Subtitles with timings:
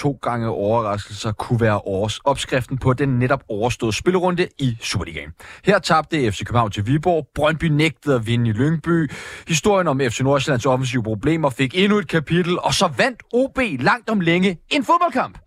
[0.00, 5.30] to gange overraskelser kunne være års opskriften på den netop overståede spillerunde i Superligaen.
[5.64, 9.10] Her tabte FC København til Viborg, Brøndby nægtede at vinde i Lyngby,
[9.48, 14.10] historien om FC Nordsjællands offensive problemer fik endnu et kapitel, og så vandt OB langt
[14.10, 15.38] om længe en fodboldkamp.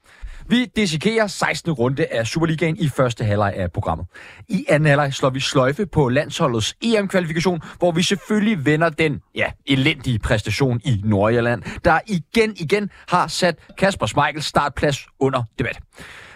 [0.54, 1.72] Vi dissekerer 16.
[1.72, 4.08] runde af Superligaen i første halvleg af programmet.
[4.50, 9.52] I anden halvleg slår vi sløjfe på landsholdets EM-kvalifikation, hvor vi selvfølgelig vender den ja,
[9.66, 15.80] elendige præstation i Nordjylland, der igen igen har sat Kasper Schmeichels startplads under debat.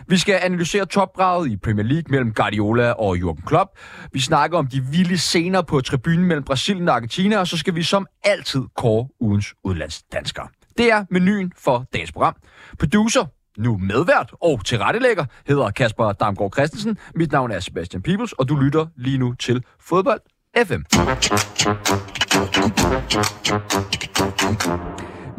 [0.08, 3.70] Vi skal analysere topbraget i Premier League mellem Guardiola og Jurgen Klopp.
[4.14, 7.76] Vi snakker om de vilde scener på tribunen mellem Brasilien og Argentina, og så skal
[7.76, 10.48] vi som altid kåre ugens udlandsdanskere.
[10.78, 12.36] Det er menuen for dagens program.
[12.80, 13.26] Producer
[13.58, 16.98] nu medvært og tilrettelægger, hedder Kasper Damgaard Christensen.
[17.16, 20.22] Mit navn er Sebastian Peebles, og du lytter lige nu til Fodbold
[20.66, 20.82] FM.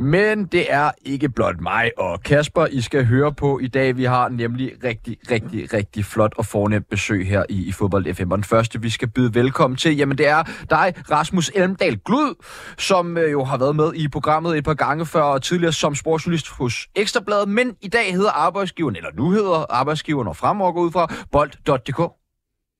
[0.00, 3.96] Men det er ikke blot mig og Kasper, I skal høre på i dag.
[3.96, 8.30] Vi har nemlig rigtig, rigtig, rigtig flot og fornemt besøg her i, i Fodbold FM.
[8.32, 12.44] Og den første, vi skal byde velkommen til, jamen det er dig, Rasmus Elmdal Glud,
[12.78, 15.94] som øh, jo har været med i programmet et par gange før, og tidligere som
[15.94, 20.80] sportsjournalist hos Ekstrabladet, men i dag hedder arbejdsgiveren, eller nu hedder arbejdsgiveren og fremover går
[20.80, 22.00] ud fra bold.dk.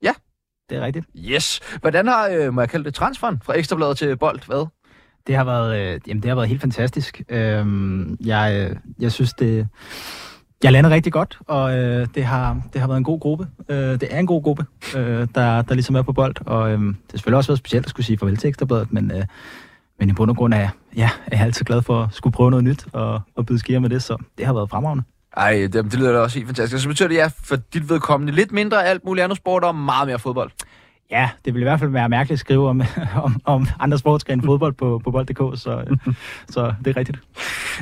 [0.02, 0.12] Ja.
[0.70, 1.06] Det er rigtigt.
[1.16, 1.60] Yes.
[1.80, 4.68] Hvordan har, øh, må jeg kalde det, transferen fra Ekstrabladet til Bold været?
[5.28, 7.22] Det har været, øh, jamen, det har været helt fantastisk.
[7.28, 7.66] Øh,
[8.24, 9.68] jeg, øh, jeg synes, det...
[10.62, 13.46] Jeg lander rigtig godt, og øh, det, har, det har været en god gruppe.
[13.68, 16.78] Øh, det er en god gruppe, øh, der, der ligesom er på bold, og øh,
[16.78, 19.24] det har selvfølgelig også været specielt at skulle sige farvel til Ekstrabladet, men, øh,
[19.98, 22.50] men i bund og grund er, ja, er jeg altid glad for at skulle prøve
[22.50, 25.04] noget nyt og, og byde skier med det, så det har været fremragende.
[25.36, 26.82] Ej, det, det lyder da også helt fantastisk.
[26.82, 30.08] Så betyder det, ja, for dit vedkommende lidt mindre alt muligt andet sport og meget
[30.08, 30.50] mere fodbold.
[31.10, 32.82] Ja, det vil i hvert fald være mærkeligt at skrive om,
[33.24, 35.84] om, om andre sportsgrene fodbold på, på bold.dk, så,
[36.54, 37.18] så det er rigtigt.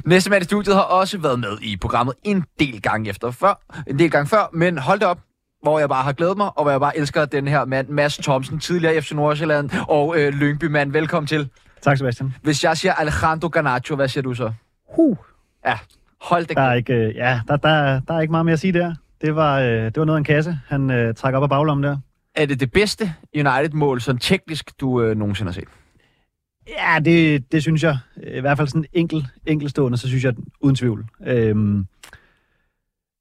[0.05, 3.61] Næste mand i studiet har også været med i programmet en del gange efter før,
[3.87, 5.19] en del gange før, men hold det op,
[5.63, 8.17] hvor jeg bare har glædet mig, og hvor jeg bare elsker den her mand, Mads
[8.17, 10.93] Thomsen, tidligere FC Nordsjælland og øh, Lyngby mand.
[10.93, 11.49] Velkommen til.
[11.83, 12.35] Tak, Sebastian.
[12.43, 14.53] Hvis jeg siger Alejandro Garnacho, hvad siger du så?
[14.97, 15.17] Huh.
[15.67, 15.79] Ja,
[16.21, 18.61] hold det Der er ikke, øh, ja, der, der, der er ikke meget mere at
[18.61, 18.95] sige der.
[19.21, 21.85] Det var, øh, det var noget af en kasse, han øh, trækker op af baglommen
[21.85, 21.97] der.
[22.37, 25.69] Er det det bedste United-mål, sådan teknisk, du øh, nogensinde har set?
[26.69, 27.99] Ja, det, det synes jeg.
[28.17, 31.07] I hvert fald sådan enkel, enkelstående, så synes jeg uden tvivl.
[31.27, 31.87] Øhm,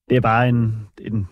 [0.10, 1.28] det er bare en, en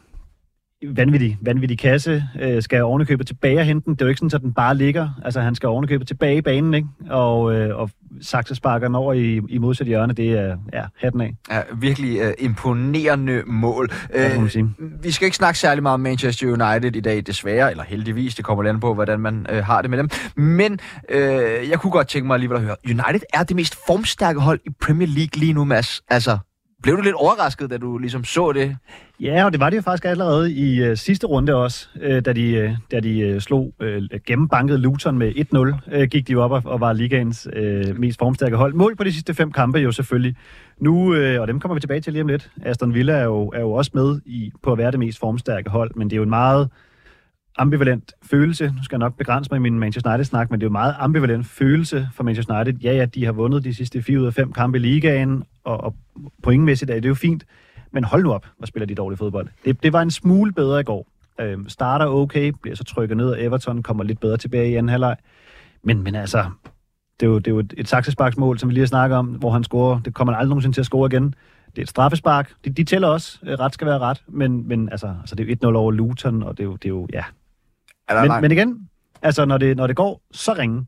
[0.88, 2.24] vanvittig, vanvittig kasse.
[2.42, 3.94] Øh, skal ovenikøbet tilbage og hente den?
[3.94, 5.10] Det er jo ikke sådan, at den bare ligger.
[5.26, 6.88] Altså, han skal ovenikøbet tilbage i banen, ikke?
[7.10, 7.90] Og, øh, og
[8.22, 10.14] sakse sparker den over i, i modsat hjørne.
[10.14, 11.34] Det er ja, hatten af.
[11.52, 13.92] Ja, virkelig øh, imponerende mål.
[14.16, 14.70] Ja, man sige.
[15.04, 18.36] vi skal ikke snakke særlig meget om Manchester United i dag, desværre, eller heldigvis.
[18.36, 20.10] Det kommer an på, hvordan man øh, har det med dem.
[20.36, 20.80] Men
[21.10, 22.76] øh, jeg kunne godt tænke mig alligevel at høre.
[22.86, 26.02] United er det mest formstærke hold i Premier League lige nu, Mads.
[26.10, 26.38] Altså,
[26.84, 28.78] blev du lidt overrasket, da du ligesom så det?
[29.20, 32.34] Ja, og det var det jo faktisk allerede i øh, sidste runde også, øh, da
[32.34, 35.32] de, øh, da de øh, slog øh, gennembanket Luton med
[35.92, 38.74] 1-0, øh, gik de jo op og, og var ligaens øh, mest formstærke hold.
[38.74, 40.36] Mål på de sidste fem kampe jo selvfølgelig.
[40.80, 43.52] Nu, øh, og dem kommer vi tilbage til lige om lidt, Aston Villa er jo,
[43.56, 46.18] er jo også med i, på at være det mest formstærke hold, men det er
[46.18, 46.70] jo en meget
[47.58, 48.74] ambivalent følelse.
[48.78, 50.74] Nu skal jeg nok begrænse mig i min Manchester United-snak, men det er jo en
[50.74, 52.80] meget ambivalent følelse for Manchester United.
[52.84, 55.84] Ja, ja, de har vundet de sidste 4 ud af 5 kampe i ligaen, og,
[55.84, 55.96] og
[56.44, 57.46] pointmæssigt er det jo fint.
[57.92, 59.48] Men hold nu op, hvor spiller de dårlig fodbold.
[59.66, 61.08] Det, det var en smule bedre i går.
[61.40, 64.90] Øhm, starter okay, bliver så trykket ned, og Everton kommer lidt bedre tilbage i anden
[64.90, 65.16] halvleg.
[65.84, 66.46] Men, men altså,
[67.20, 69.28] det er jo, det er jo et, et saksesparksmål, som vi lige har snakket om,
[69.28, 70.00] hvor han scorer.
[70.00, 71.36] Det kommer han aldrig nogensinde til at score igen.
[71.66, 72.54] Det er et straffespark.
[72.66, 73.40] De, de tæller også.
[73.44, 74.24] Ret skal være ret.
[74.28, 76.86] Men, men altså, altså, det er jo 1-0 over Luton, og det er jo, det
[76.86, 77.24] er jo ja.
[78.08, 78.42] Er Men, langt?
[78.42, 78.90] men igen,
[79.22, 80.86] altså, når det, når det går så ringe,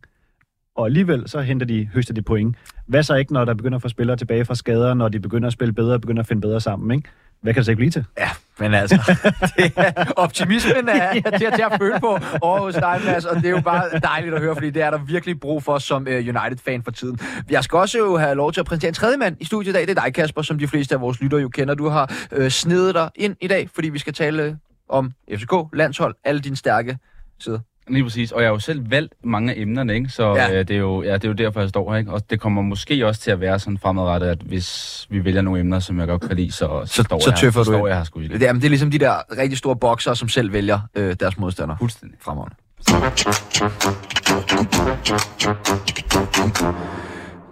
[0.76, 2.56] og alligevel så henter de, høster de point.
[2.88, 5.48] Hvad så ikke, når der begynder at få spillere tilbage fra skader, når de begynder
[5.48, 7.10] at spille bedre og begynder at finde bedre sammen, ikke?
[7.42, 8.06] Hvad kan det så ikke blive til?
[8.18, 8.30] Ja,
[8.60, 8.96] men altså,
[9.58, 13.36] det er, optimismen er til, at- til at føle på over hos dig, Mads, og
[13.36, 16.02] det er jo bare dejligt at høre, fordi det er der virkelig brug for som
[16.02, 17.20] uh, United-fan for tiden.
[17.50, 19.74] Jeg skal også jo have lov til at præsentere en tredje mand i studiet i
[19.74, 19.82] dag.
[19.88, 21.74] Det er dig, Kasper, som de fleste af vores lyttere jo kender.
[21.76, 25.54] Du har uh, snedet dig ind i dag, fordi vi skal tale uh, om FCK,
[25.74, 26.98] landshold, alle dine stærke
[27.40, 27.60] sider.
[27.88, 30.10] Lige præcis, og jeg har jo selv valgt mange af emnerne, ikke?
[30.10, 30.52] så Ja.
[30.52, 32.00] øh, det, er jo, ja, det er jo derfor, jeg står her.
[32.00, 32.12] Ikke?
[32.12, 35.60] Og det kommer måske også til at være sådan fremadrettet, at hvis vi vælger nogle
[35.60, 37.64] emner, som jeg godt kan lide, så, så, Så- står så jeg, her, så du
[37.64, 37.88] står ind.
[37.88, 38.40] jeg her sgu ikke.
[38.40, 41.38] Det er, det er ligesom de der rigtig store boksere, som selv vælger uh, deres
[41.38, 41.78] modstandere.
[41.80, 42.18] Fuldstændig.
[42.22, 42.56] Fremragende.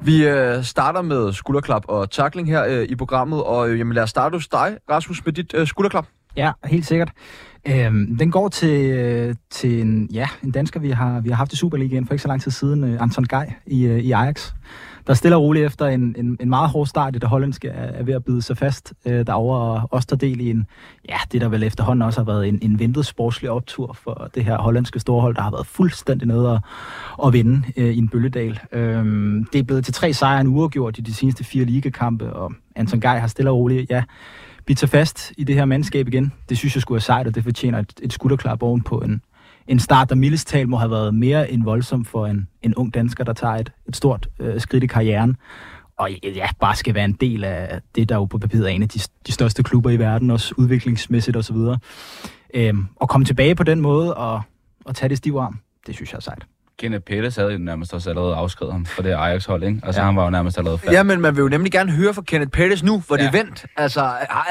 [0.02, 4.04] Vi øh, starter med skulderklap og takling her øh, i programmet, og øh, jamen, lad
[4.04, 6.06] os starte hos dig, Rasmus, med dit øh, skulderklap.
[6.38, 7.12] Ja, helt sikkert.
[7.68, 11.54] Øhm, den går til, øh, til en, ja, en dansker, vi har, vi har haft
[11.54, 14.52] i Superligaen for ikke så lang tid siden, øh, Anton Gej i, øh, i Ajax,
[15.08, 18.04] der stiller roligt efter en, en, en meget hård start i det hollandske er, er
[18.04, 20.66] ved at bide sig fast øh, derovre, og også tager del i en,
[21.10, 24.46] ja, det der vel efterhånden også har været en, en ventet sportslig optur for det
[24.46, 26.60] her hollandske storhold, der har været fuldstændig nede at,
[27.26, 28.60] at vinde øh, i en bølledal.
[28.72, 32.54] Øhm, det er blevet til tre sejre en uafgjort i de seneste fire ligekampe, og
[32.76, 34.04] Anton Gej har stille og roligt, ja,
[34.66, 36.34] bidt sig fast i det her mandskab igen.
[36.50, 39.22] Det synes jeg skulle være sejt, og det fortjener et, et skulderklap oven på en,
[39.68, 42.94] en start, der mildest talt må have været mere end voldsom for en, en ung
[42.94, 45.38] dansker, der tager et, et stort øh, skridt i karrieren.
[45.98, 48.84] Og ja, bare skal være en del af det, der jo på papiret er en
[48.84, 51.56] af de, de største klubber i verden, også udviklingsmæssigt osv.
[52.54, 54.42] Øhm, og komme tilbage på den måde og,
[54.86, 56.46] og tage det stiv arm, det synes jeg er sejt.
[56.80, 59.80] Kenneth Pettis havde jo nærmest også allerede afskrevet ham for det Ajax-hold, ikke?
[59.84, 60.06] Altså, ja.
[60.06, 60.94] han var jo nærmest allerede færdig.
[60.94, 63.22] Ja, men man vil jo nemlig gerne høre fra Kenneth Pettis nu, hvor ja.
[63.22, 63.66] det er vendt.
[63.78, 64.02] Altså,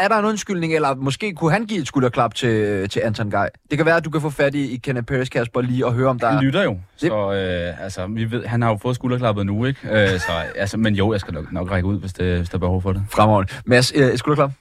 [0.00, 3.50] er der en undskyldning, eller måske kunne han give et skulderklap til, til Anton Gej?
[3.70, 5.92] Det kan være, at du kan få fat i, i Kenneth Pettis, Kasper, lige og
[5.92, 8.96] høre, om der Han lytter jo, så øh, altså, vi ved, han har jo fået
[8.96, 9.80] skulderklappet nu, ikke?
[9.90, 12.54] Øh, så, altså, men jo, jeg skal nok, nok række ud, hvis, det, hvis der
[12.56, 13.02] er behov for det.
[13.10, 13.52] Fremragende.
[13.66, 14.52] Mads, øh, skulderklap?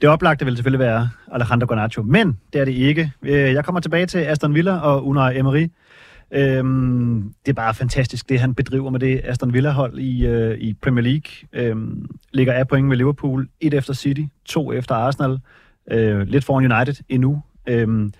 [0.00, 3.12] Det oplagte vil selvfølgelig være Alejandro Garnacho, men det er det ikke.
[3.22, 5.68] Øh, jeg kommer tilbage til Aston Villa og Unai Emery.
[6.30, 10.74] Øhm, det er bare fantastisk, det han bedriver med det Aston Villa-hold i, øh, i
[10.74, 11.30] Premier League.
[11.52, 15.38] Øhm, ligger af point med Liverpool, et efter City, to efter Arsenal,
[15.90, 17.42] øh, lidt foran United endnu.
[17.68, 18.12] Øhm,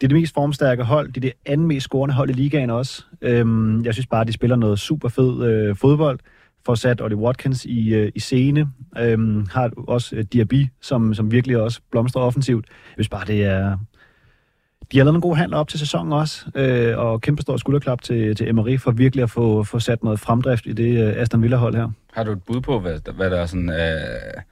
[0.00, 2.70] det er det mest formstærke hold, det er det anden mest scorende hold i ligaen
[2.70, 3.04] også.
[3.22, 6.18] Øhm, jeg synes bare, de spiller noget super fed øh, fodbold.
[6.66, 8.68] Får sat Ollie Watkins i, øh, i scene.
[8.98, 12.66] Øhm, har også øh, Diaby, som, som virkelig også blomstrer offensivt.
[12.68, 13.78] Jeg synes bare, det er,
[14.92, 18.02] de har lavet en god handel op til sæsonen også, øh, og kæmpe stor skulderklap
[18.02, 21.42] til, til Emery for virkelig at få, få sat noget fremdrift i det øh, Aston
[21.42, 21.88] Villa-hold her.
[22.12, 23.70] Har du et bud på, hvad, hvad der er sådan...
[23.70, 24.42] Øh,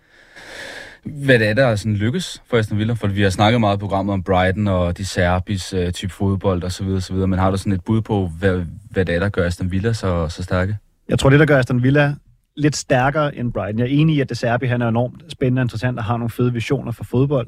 [1.04, 2.92] hvad det er, der er sådan lykkes for Aston Villa?
[2.92, 6.64] For vi har snakket meget i programmet om Brighton og de Serbis øh, type fodbold
[6.64, 6.86] osv.
[6.86, 7.16] osv.
[7.16, 9.92] Men har du sådan et bud på, hvad, hvad det er, der gør Aston Villa
[9.92, 10.76] så, så stærke?
[11.08, 12.14] Jeg tror, det, der gør Aston Villa
[12.56, 13.78] lidt stærkere end Brighton.
[13.78, 16.16] Jeg er enig i, at det Serbi han er enormt spændende og interessant og har
[16.16, 17.46] nogle fede visioner for fodbold.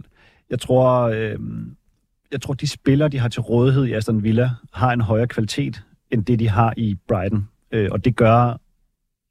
[0.51, 1.39] Jeg tror, øh,
[2.35, 5.83] jeg tror, de spillere, de har til rådighed i Aston Villa, har en højere kvalitet,
[6.11, 7.49] end det, de har i Brighton.
[7.73, 8.61] Øh, og det gør,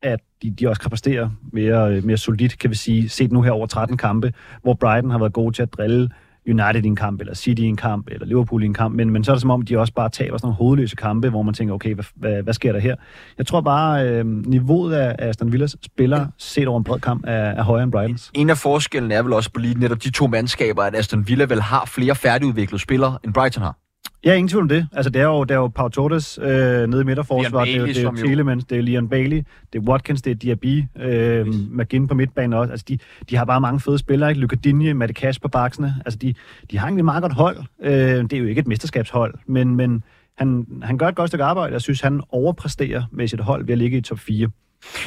[0.01, 3.41] at de, de også kan præstere mere, øh, mere solidt, kan vi sige, set nu
[3.41, 6.09] her over 13 kampe, hvor Brighton har været gode til at drille
[6.47, 9.09] United i en kamp, eller City i en kamp, eller Liverpool i en kamp, men,
[9.09, 11.41] men så er det som om, de også bare taber sådan nogle hovedløse kampe, hvor
[11.41, 12.95] man tænker, okay, hvad, hvad, hvad sker der her?
[13.37, 17.33] Jeg tror bare, øh, niveauet af Aston Villas spiller, set over en bred kamp, er,
[17.33, 18.31] er højere end Brightons.
[18.33, 21.45] En af forskellene er vel også på lige netop de to mandskaber, at Aston Villa
[21.45, 23.82] vel har flere færdigudviklede spillere, end Brighton har.
[24.25, 24.87] Ja, ingen tvivl om det.
[24.91, 27.85] Altså, det er jo, det er jo Pau Torres øh, nede i midterforsvaret, det er,
[27.85, 29.43] det er jo Telemans, det er Liam Bailey,
[29.73, 32.71] det er Watkins, det er Diaby, øh, McGinn på midtbanen også.
[32.71, 32.97] Altså, de,
[33.29, 34.41] de har bare mange fede spillere, ikke?
[34.41, 35.95] Luka Dinje, Matte Cash på baksene.
[36.05, 36.33] Altså, de,
[36.71, 37.57] de har egentlig meget godt hold.
[37.83, 40.03] Øh, det er jo ikke et mesterskabshold, men, men
[40.37, 41.73] han, han gør et godt stykke arbejde.
[41.73, 44.49] Jeg synes, han overpræsterer med sit hold ved at ligge i top 4.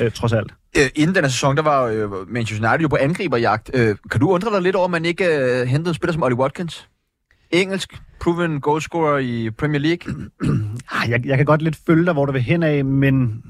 [0.00, 0.52] Øh, trods alt.
[0.78, 3.70] Øh, inden denne sæson, der var øh, Manchester United jo på angriberjagt.
[3.74, 6.22] Øh, kan du undre dig lidt over, at man ikke øh, hentede en spiller som
[6.22, 6.88] Ollie Watkins?
[7.50, 10.14] Engelsk proven goalscorer i Premier League?
[10.90, 13.42] Ah, jeg, jeg kan godt lidt følge dig, hvor du vil hen af, men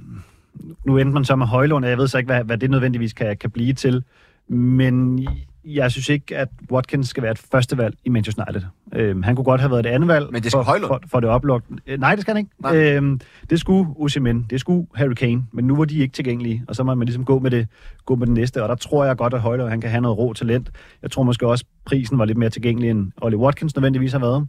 [0.84, 3.12] nu endte man så med Højlund, og jeg ved så ikke, hvad, hvad det nødvendigvis
[3.12, 4.04] kan, kan blive til.
[4.48, 5.28] Men
[5.66, 8.68] jeg synes ikke, at Watkins skal være et første valg i Manchester United.
[8.92, 11.20] Øhm, han kunne godt have været et andet valg Men det skal for, for, for
[11.20, 11.66] det oplugt.
[11.86, 12.96] Øh, nej, det skal han ikke.
[12.96, 13.20] Øhm,
[13.50, 16.84] det skulle Osimhen, det skulle Harry Kane, men nu var de ikke tilgængelige, og så
[16.84, 17.68] må man ligesom gå med det,
[18.04, 20.18] gå med det næste, og der tror jeg godt, at Højlund han kan have noget
[20.18, 20.70] rå talent.
[21.02, 24.48] Jeg tror måske også, prisen var lidt mere tilgængelig, end Ollie Watkins nødvendigvis har været.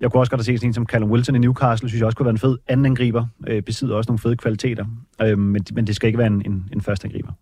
[0.00, 2.06] Jeg kunne også godt have set sådan en som Callum Wilson i Newcastle, synes jeg
[2.06, 3.26] også kunne være en fed anden angriber.
[3.46, 4.84] Øh, besidder også nogle fede kvaliteter,
[5.22, 7.32] øh, men, men det skal ikke være en, en, en første angriber.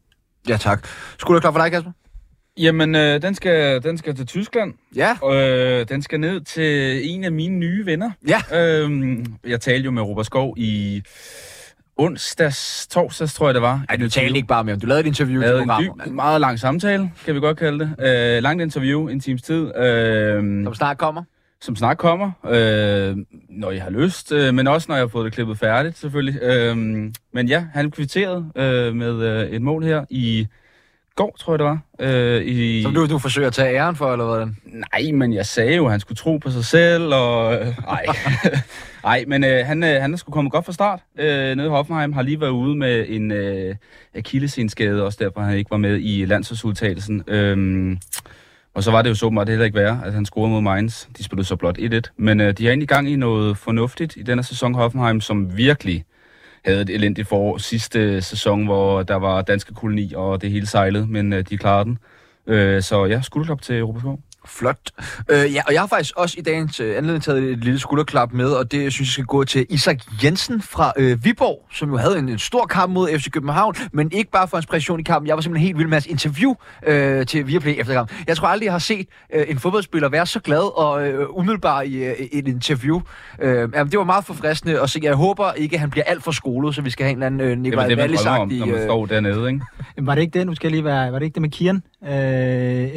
[0.48, 0.86] Ja, tak.
[1.18, 1.90] Skulle du klar for dig, Kasper?
[2.58, 4.74] Jamen, øh, den, skal, den skal til Tyskland.
[4.96, 5.16] Ja.
[5.22, 8.10] Og øh, den skal ned til en af mine nye venner.
[8.28, 8.40] Ja.
[8.60, 11.02] Øhm, jeg talte jo med Robert Skov i
[11.96, 13.84] onsdags, torsdags, tror jeg det var.
[13.88, 14.80] Ej, du talte ikke bare med ham.
[14.80, 16.06] Du lavede et interview til programmet.
[16.06, 18.06] En meget lang samtale, kan vi godt kalde det.
[18.36, 19.76] Øh, langt interview, en times tid.
[19.76, 21.22] Øh, som snart kommer?
[21.60, 23.16] Som snart kommer, øh,
[23.48, 26.42] når jeg har lyst, øh, men også når jeg har fået det klippet færdigt, selvfølgelig.
[26.42, 26.76] Øh,
[27.32, 30.46] men ja, han kvitterede øh, med øh, et mål her i
[31.16, 31.78] går, tror jeg det var.
[32.00, 32.82] Øh, i...
[32.82, 34.56] Som du, du forsøger at tage æren for, eller hvordan?
[34.66, 37.54] Nej, men jeg sagde jo, at han skulle tro på sig selv, og...
[37.54, 38.06] Øh, nej.
[39.02, 41.00] nej, men øh, han, øh, han er sgu kommet godt fra start.
[41.18, 43.74] Øh, nede i Hoffenheim har lige været ude med en øh,
[44.14, 47.24] akillesenskade, også derfor han ikke var med i landsholdsudtagelsen.
[47.26, 47.96] Øh,
[48.74, 50.60] og så var det jo så meget det heller ikke være, at han scorede mod
[50.60, 51.06] Mainz.
[51.18, 52.00] De spillede så blot 1-1.
[52.16, 56.04] Men øh, de har egentlig gang i noget fornuftigt i denne sæson Hoffenheim, som virkelig
[56.64, 60.66] havde et elendigt forår sidste øh, sæson, hvor der var danske koloni, og det hele
[60.66, 61.98] sejlede, men øh, de klarede den.
[62.46, 64.20] Øh, så ja, skulderklap til Europa Skov.
[64.46, 64.76] Flot.
[65.28, 68.32] Øh, ja, og jeg har faktisk også i dagens øh, anledning taget et lille skulderklap
[68.32, 71.96] med, og det synes jeg skal gå til Isak Jensen fra øh, Viborg, som jo
[71.96, 75.28] havde en, en stor kamp mod FC København, men ikke bare for inspiration i kampen.
[75.28, 76.54] Jeg var simpelthen helt vild med hans interview
[76.86, 78.16] øh, til Viaplay efter kampen.
[78.26, 81.82] Jeg tror aldrig, jeg har set øh, en fodboldspiller være så glad og øh, umiddelbar
[81.82, 83.00] i øh, et interview.
[83.40, 86.22] Øh, jamen, det var meget forfriskende, og så jeg håber ikke, at han bliver alt
[86.24, 87.98] for skolet, så vi skal have en eller anden øh, Det er Nikolaj vel det,
[87.98, 88.58] man Wallis drømmer om, i...
[88.58, 89.60] når man Øh, står dernede, ikke?
[89.98, 90.46] Var det ikke det?
[90.46, 91.12] Nu skal jeg lige være...
[91.12, 92.10] Var det ikke det med Kian øh,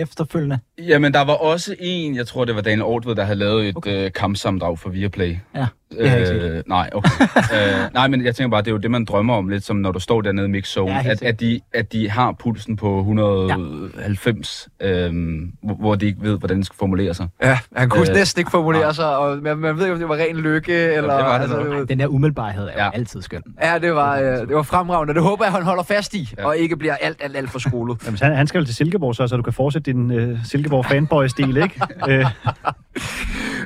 [0.01, 0.59] efterfølgende?
[0.77, 3.77] Jamen, der var også en, jeg tror, det var Daniel Ortved, der havde lavet et
[3.77, 4.05] okay.
[4.05, 5.37] øh, kampsamdrag for Viaplay.
[5.55, 5.67] Ja,
[5.99, 6.51] det.
[6.51, 7.09] Øh, nej, okay.
[7.55, 9.75] øh, nej, men jeg tænker bare, det er jo det, man drømmer om lidt, som
[9.75, 12.75] når du står dernede i mix zone, Ja, at, at, de, at de har pulsen
[12.75, 15.05] på 190, ja.
[15.05, 17.27] øhm, hvor, de ikke ved, hvordan de skal formulere sig.
[17.43, 18.91] Ja, han kunne Øh, næsten ikke formulere nej.
[18.93, 21.13] sig, og man, man ved ikke, om det var ren lykke, eller...
[21.13, 21.67] var det altså, nok.
[21.79, 22.77] var- Den der umiddelbarhed er ja.
[22.79, 22.85] Ja.
[22.85, 23.41] jo altid skøn.
[23.63, 25.13] Ja, det var, øh, det var fremragende.
[25.13, 26.41] Det håber jeg, han holder fast i, ja.
[26.41, 26.47] Ja.
[26.47, 27.97] og ikke bliver alt, alt, alt for skolet.
[28.05, 30.85] Jamen, han, han skal vel til Silkeborg så, så du kan fortsætte din øh, Silkeborg
[30.85, 31.81] fanboy-stil, ikke?
[32.09, 32.25] øh,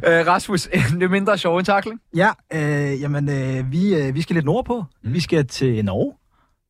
[0.08, 0.68] øh, Rasmus,
[1.02, 2.02] en mindre sjov en takling?
[2.16, 4.86] Ja, øh, jamen, øh, vi, øh, vi skal lidt nordpå.
[5.04, 5.14] Mm.
[5.14, 6.14] Vi skal til Norge,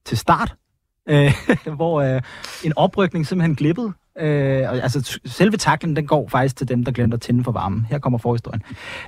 [0.06, 0.56] til start,
[1.10, 1.34] øh,
[1.76, 2.22] hvor øh,
[2.64, 3.94] en oprykning simpelthen glippede.
[4.20, 7.52] Øh, og, altså, selve taklen, den går faktisk til dem, der glemte at tænde for
[7.52, 7.86] varmen.
[7.86, 8.64] Her kommer forhistorien.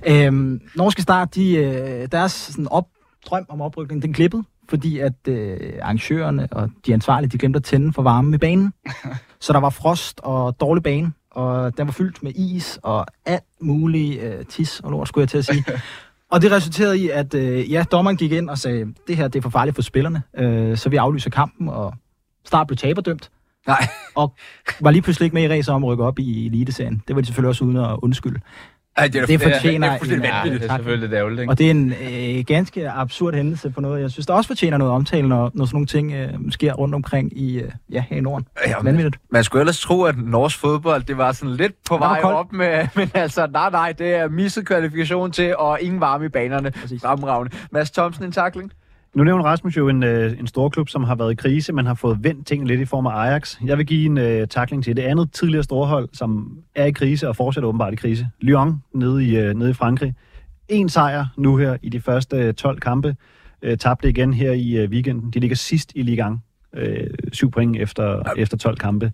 [0.08, 2.86] Øh, Norske Start, de, øh, deres sådan op,
[3.25, 7.63] drøm om oprykning, den glippede, fordi at øh, arrangørerne og de ansvarlige, de glemte at
[7.63, 8.74] tænde for varmen i banen.
[9.42, 13.43] Så der var frost og dårlig bane, og den var fyldt med is og alt
[13.61, 15.65] muligt øh, tis og lort, skulle jeg til at sige.
[16.31, 19.39] Og det resulterede i, at øh, ja, dommeren gik ind og sagde, det her det
[19.39, 21.93] er for farligt for spillerne, øh, så vi aflyser kampen, og
[22.45, 23.31] Start blev taberdømt,
[23.67, 23.88] Nej.
[24.15, 24.33] og
[24.79, 27.03] var lige pludselig ikke med i ræset om at rykke op i Eliteserien.
[27.07, 28.39] Det var de selvfølgelig også uden at undskylde.
[28.98, 31.51] Ej, det, er, Det det, er, fortjener det er en- det er selvfølgelig ærgerligt, ikke?
[31.51, 31.93] Og det er en
[32.39, 35.65] øh, ganske absurd hændelse på noget, jeg synes, der også fortjener noget omtale, når, når
[35.65, 38.48] sådan nogle ting øh, sker rundt omkring i, øh, ja, her i Norden.
[38.67, 39.17] Ja, Vanvittigt.
[39.29, 42.38] Man skulle ellers tro, at norsk fodbold, det var sådan lidt på vej koldt.
[42.38, 46.29] op med, men altså, nej, nej, det er misset kvalifikation til, og ingen varme i
[46.29, 46.71] banerne.
[46.71, 47.01] Præcis.
[47.01, 47.57] Fremragende.
[47.71, 48.71] Mads Thomsen, en takling?
[49.15, 51.86] Nu nævner Rasmus jo en, øh, en stor klub, som har været i krise, men
[51.86, 53.58] har fået vendt tingene lidt i form af Ajax.
[53.65, 57.27] Jeg vil give en øh, takling til det andet tidligere storhold, som er i krise
[57.27, 58.27] og fortsætter åbenbart i krise.
[58.41, 60.13] Lyon nede i, øh, nede i Frankrig.
[60.68, 63.15] En sejr nu her i de første øh, 12 kampe.
[63.62, 65.32] Øh, tabte igen her i øh, weekenden.
[65.32, 66.44] De ligger sidst i Ligang.
[66.75, 69.12] Øh, syv point efter, efter 12 kampe.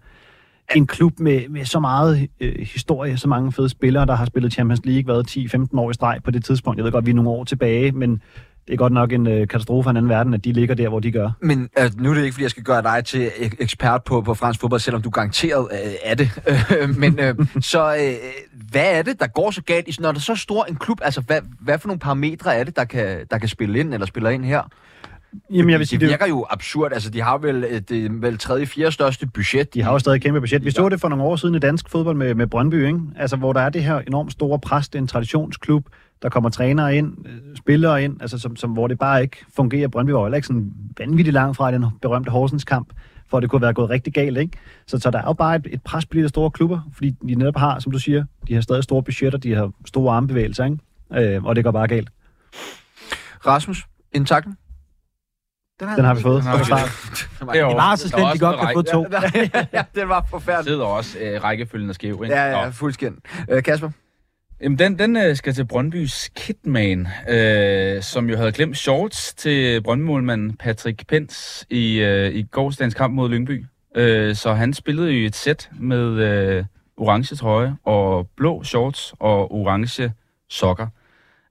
[0.75, 4.54] En klub med, med så meget øh, historie, så mange fede spillere, der har spillet
[4.54, 6.77] Champions League, været 10-15 år i streg på det tidspunkt.
[6.77, 8.22] Jeg ved godt, vi er nogle år tilbage, men
[8.67, 10.89] det er godt nok en øh, katastrofe af en anden verden, at de ligger der,
[10.89, 11.31] hvor de gør.
[11.41, 14.21] Men øh, nu er det ikke, fordi jeg skal gøre dig til ek- ekspert på,
[14.21, 16.29] på fransk fodbold, selvom du garanteret øh, er det.
[17.01, 18.13] Men øh, så øh,
[18.71, 21.00] hvad er det, der går så galt, når der er så stor en klub?
[21.03, 24.05] Altså, hvad, hvad for nogle parametre er det, der kan, der kan spille ind, eller
[24.05, 24.62] spiller ind her?
[25.53, 26.93] Jamen, jeg vil sige, det det, virker jo absurd.
[26.93, 29.74] Altså, de har vel øh, det vel tredje, fjerde største budget.
[29.74, 30.65] de har jo stadig kæmpe budget.
[30.65, 33.00] Vi så det for nogle år siden i dansk fodbold med, med Brøndby, ikke?
[33.15, 35.86] Altså, hvor der er det her enormt store pres, det er en traditionsklub,
[36.21, 39.88] der kommer trænere ind, øh, spillere ind, altså, som, som, hvor det bare ikke fungerer.
[39.88, 42.93] Brøndby var heller ikke sådan vanvittigt langt fra den berømte Horsens kamp,
[43.29, 44.57] for at det kunne være gået rigtig galt, ikke?
[44.88, 47.09] Så, så der er jo bare et, et pres på de der store klubber, fordi
[47.27, 50.65] de netop har, som du siger, de har stadig store budgetter, de har store armbevægelser,
[50.65, 51.36] ikke?
[51.36, 52.09] Øh, og det går bare galt.
[53.45, 54.57] Rasmus, en takling?
[55.79, 57.53] Den har vi fået Den har vi start.
[57.53, 59.05] Det var så slemt, de godt kan få to.
[59.12, 60.65] ja, ja, den var forfærdelig.
[60.65, 62.36] sidder også øh, rækkefølgen og skæv, ikke?
[62.36, 63.21] Ja, ja, fuldstændig.
[63.50, 63.89] Øh, Kasper?
[64.62, 69.82] Jamen, den, den øh, skal til Brøndbys Kidman, øh, som jo havde glemt shorts til
[69.82, 73.66] Brøndby-målmanden Patrick Pens i, øh, i gårsdagens kamp mod Lyngby.
[73.96, 76.66] Øh, så han spillede jo et sæt med øh,
[76.98, 80.14] orange trøje og blå shorts og orange
[80.50, 80.88] sokker.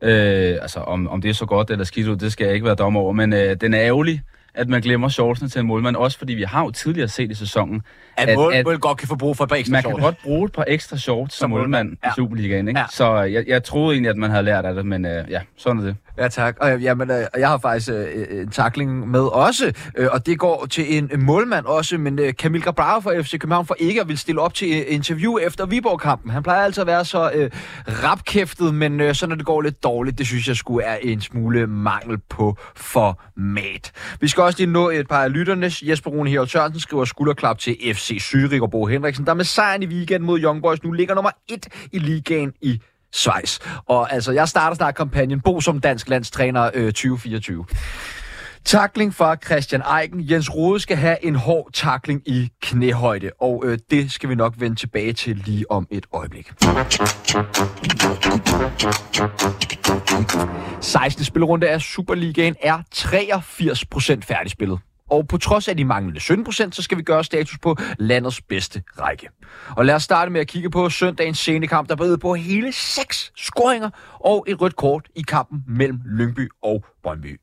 [0.02, 2.66] Øh, altså, om, om det er så godt eller skidt ud, det skal jeg ikke
[2.66, 4.22] være dom over, men øh, den er ærgerlig,
[4.56, 7.34] at man glemmer shortsene til en målmand, også fordi vi har jo tidligere set i
[7.34, 7.82] sæsonen,
[8.16, 9.90] At, At- mål, at- mål godt kan få brug for et par ekstra man kan
[9.90, 10.02] shorts.
[10.04, 12.08] godt bruge et par ekstra shorts som målmand Ja.
[12.08, 12.80] i Superligaen, ikke?
[12.80, 12.86] Ja.
[12.92, 15.78] Så jeg, jeg troede egentlig, at man havde lært af det, men øh, ja, sådan
[15.78, 15.96] er det.
[16.18, 16.56] Ja, tak.
[16.60, 20.26] Og, øh, jamen, øh, jeg har faktisk øh, øh, en takling med også, øh, og
[20.26, 24.00] det går til en, målmand også, men øh, Kamil Grabara fra FC København for ikke
[24.00, 26.30] at ville stille op til øh, interview efter Viborg-kampen.
[26.30, 27.50] Han plejer altid at være så øh,
[27.86, 31.20] rapkæftet, men øh, så når det går lidt dårligt, det synes jeg skulle er en
[31.20, 33.92] smule mangel på format.
[34.20, 35.82] Vi skal også lige nå et par af lytternes.
[35.82, 39.82] Jesper Rune Herold Sørensen skriver skulderklap til FC Zürich og Bo Henriksen, der med sejren
[39.82, 42.80] i weekend mod Young Boys nu ligger nummer et i ligaen i
[43.16, 43.58] Schweiz.
[43.86, 47.64] Og altså, jeg starter snart kampagnen Bo som dansk landstræner øh, 2024.
[48.64, 50.30] Takling fra Christian Eiken.
[50.30, 54.54] Jens Rode skal have en hård takling i knæhøjde, og øh, det skal vi nok
[54.58, 56.52] vende tilbage til lige om et øjeblik.
[60.80, 61.24] 16.
[61.24, 64.78] spillerunde af Superligaen er 83% færdigspillet.
[65.10, 68.82] Og på trods af de manglende 17%, så skal vi gøre status på landets bedste
[68.98, 69.28] række.
[69.76, 73.32] Og lad os starte med at kigge på søndagens scenekamp, der bød på hele seks
[73.36, 77.40] scoringer og et rødt kort i kampen mellem Lyngby og Brøndby.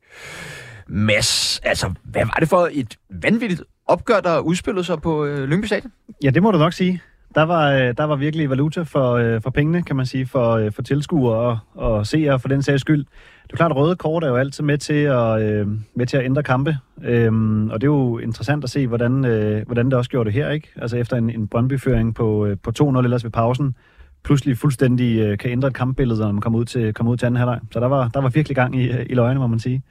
[0.87, 5.65] Mads, altså, hvad var det for et vanvittigt opgør, der udspillede sig på øh, Lyngby
[5.65, 5.91] Stadion?
[6.23, 7.01] Ja, det må du nok sige.
[7.35, 10.51] Der var, øh, der var virkelig valuta for, øh, for pengene, kan man sige, for,
[10.51, 13.05] øh, for tilskuere og, og seere for den sags skyld.
[13.43, 16.17] Det er klart, at røde kort er jo altid med til at, øh, med til
[16.17, 16.77] at ændre kampe.
[17.03, 20.33] Øhm, og det er jo interessant at se, hvordan, øh, hvordan det også gjorde det
[20.33, 20.71] her, ikke?
[20.75, 23.75] Altså efter en, en Brøndby-føring på, øh, på 2-0 ellers ved pausen,
[24.23, 27.25] pludselig fuldstændig øh, kan ændre et kampbillede, når man kommer ud til, kommer ud til
[27.25, 27.59] anden halvleg.
[27.71, 29.81] Så der var, der var virkelig gang i, i løgene, må man sige.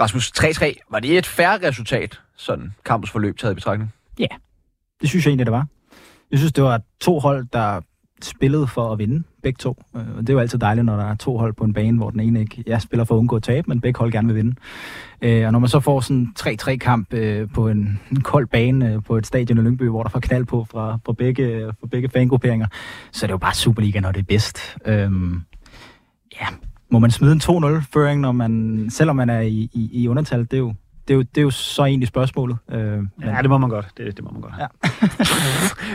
[0.00, 3.94] Rasmus, 3-3, var det et færre resultat, sådan kampens forløb taget i betragtning?
[4.18, 4.26] Ja,
[5.00, 5.66] det synes jeg egentlig, det var.
[6.30, 7.80] Jeg synes, det var to hold, der
[8.22, 9.82] spillede for at vinde, begge to.
[9.96, 11.98] Øh, og det er jo altid dejligt, når der er to hold på en bane,
[11.98, 14.36] hvor den ene ikke ja, spiller for at undgå tab, men begge hold gerne vil
[14.36, 14.54] vinde.
[15.22, 19.16] Øh, og når man så får sådan 3-3-kamp øh, på en, en kold bane på
[19.16, 22.66] et stadion i Lyngby, hvor der får knald på fra, fra, begge, fra begge fangrupperinger,
[23.12, 24.76] så er det jo bare Superliga, når det er bedst.
[24.86, 25.42] Øhm,
[26.40, 26.46] ja,
[26.90, 30.52] må man smide en 2-0-føring, når man, selvom man er i, i, i undertal, det
[30.52, 30.74] er jo,
[31.08, 32.56] det er, jo, det er jo så egentlig spørgsmålet.
[32.70, 33.08] Øh, men...
[33.20, 33.86] Ja, det må man godt.
[33.96, 34.54] Det, det må man godt.
[34.58, 34.66] Ja.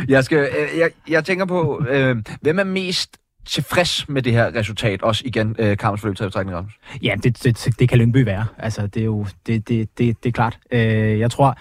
[0.15, 4.55] jeg, skal, øh, jeg, jeg tænker på, øh, hvem er mest tilfreds med det her
[4.55, 6.73] resultat, også igen øh, kampens forløb til betragtning, Rasmus?
[7.03, 8.45] Ja, det, det, det kan Lyngby være.
[8.57, 10.59] Altså, det er jo det, det, det, det er klart.
[10.71, 11.57] Øh, jeg tror,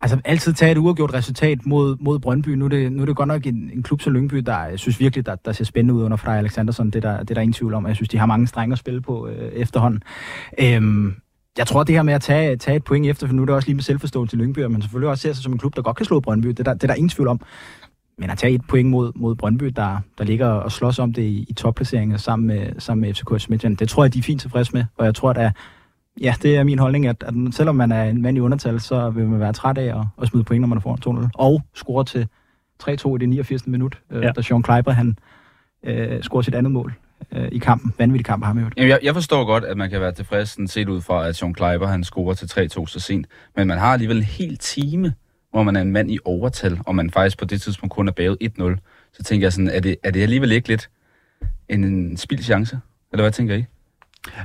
[0.00, 2.48] altså altid tage et uafgjort resultat mod, mod Brøndby.
[2.48, 4.78] Nu er, det, nu er det godt nok en, en klub som Lyngby, der jeg
[4.78, 6.90] synes virkelig, der, der ser spændende ud under Frederik Alexandersson.
[6.90, 7.86] Det, der, det er der ingen tvivl om.
[7.86, 10.02] Jeg synes, de har mange strenge at spille på øh, efterhånden.
[10.58, 11.12] Øh,
[11.58, 13.54] jeg tror, det her med at tage, tage et point efter, for nu er det
[13.54, 15.82] også lige med selvforståelse til Lyngby, men selvfølgelig også ser sig som en klub, der
[15.82, 16.48] godt kan slå Brøndby.
[16.48, 17.40] Det er der, det er der ingen tvivl om.
[18.18, 21.22] Men at tage et point mod, mod Brøndby, der, der ligger og slås om det
[21.22, 24.40] i, i topplaceringen sammen med, sammen med FCK Smidtjen, det tror jeg, de er fint
[24.40, 24.84] tilfreds med.
[24.96, 25.52] Og jeg tror, at
[26.20, 29.10] ja, det er min holdning, at, at selvom man er en mand i undertal, så
[29.10, 31.28] vil man være træt af at, at smide point, når man får 2-0.
[31.34, 32.28] Og score til
[32.82, 33.66] 3-2 i det 89.
[33.66, 34.30] minut, øh, ja.
[34.30, 35.18] da Sean Kleiber, han
[35.82, 36.94] øh, scorer sit andet mål
[37.32, 37.92] øh, i kampen.
[37.98, 40.68] Vanvittig kamp har han Jamen, jeg, jeg forstår godt, at man kan være tilfreds sådan
[40.68, 42.46] set ud fra, at Sean Kleiber han scorer til
[42.80, 43.26] 3-2 så sent.
[43.56, 45.12] Men man har alligevel en hel time,
[45.50, 48.12] hvor man er en mand i overtal, og man faktisk på det tidspunkt kun er
[48.12, 48.76] baget 1-0.
[49.12, 50.90] Så tænker jeg sådan, er det, er det alligevel ikke lidt
[51.68, 52.78] en, en spild chance?
[53.12, 53.64] Eller hvad tænker I?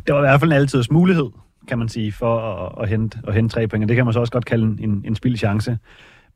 [0.07, 1.29] Det var i hvert fald en altidens mulighed,
[1.67, 3.89] kan man sige, for at, at, hente, at hente tre point.
[3.89, 5.77] Det kan man så også godt kalde en, en spild chance.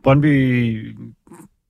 [0.04, 0.98] Brøndby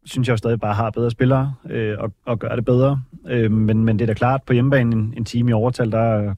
[0.06, 3.02] synes jeg jo stadig bare har bedre spillere øh, og, og gør det bedre.
[3.28, 6.36] Øh, men, men det er da klart, på hjemmebane en, en time i overtal, der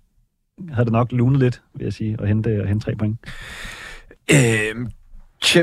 [0.69, 3.19] havde det nok lunet lidt, vil jeg sige, at hente, at hente tre point.
[4.31, 4.87] Øh,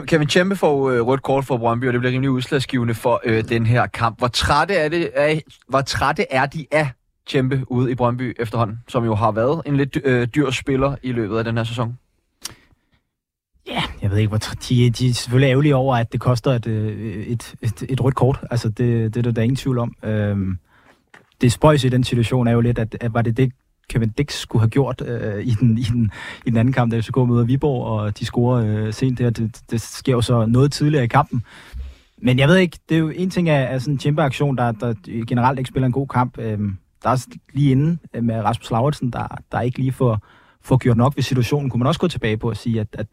[0.06, 3.48] Kevin Tjempe får øh, rødt kort for Brøndby, og det bliver rimelig udslagsgivende for øh,
[3.48, 4.18] den her kamp.
[4.18, 6.88] Hvor trætte er, det, er, hvor trætte er de af
[7.26, 11.12] Tjempe ude i Brøndby efterhånden, som jo har været en lidt øh, dyr spiller i
[11.12, 11.98] løbet af den her sæson?
[13.66, 16.66] Ja, jeg ved ikke, hvor de, de er selvfølgelig ærgerlige over, at det koster et,
[16.66, 18.40] øh, et, et, et rødt kort.
[18.50, 19.94] Altså, det, det er der, der ingen tvivl om.
[20.02, 20.58] Øhm,
[21.40, 23.52] det spøjs i den situation er jo lidt, at, at var det det,
[23.88, 26.10] Kevin Dix skulle have gjort øh, i, den, i, den,
[26.46, 29.30] i den anden kamp, da FCK møder Viborg, og de scorer øh, sent der.
[29.30, 31.44] Det, det sker jo så noget tidligere i kampen.
[32.18, 34.72] Men jeg ved ikke, det er jo en ting af, af sådan en Chamber-aktion, der,
[34.72, 34.94] der
[35.26, 36.38] generelt ikke spiller en god kamp.
[36.38, 40.20] Øhm, der er lige inde øh, med Rasmus Lauritsen, der, der ikke lige får,
[40.64, 41.70] få gjort nok ved situationen.
[41.70, 43.06] Kunne man også gå tilbage på at sige, at, at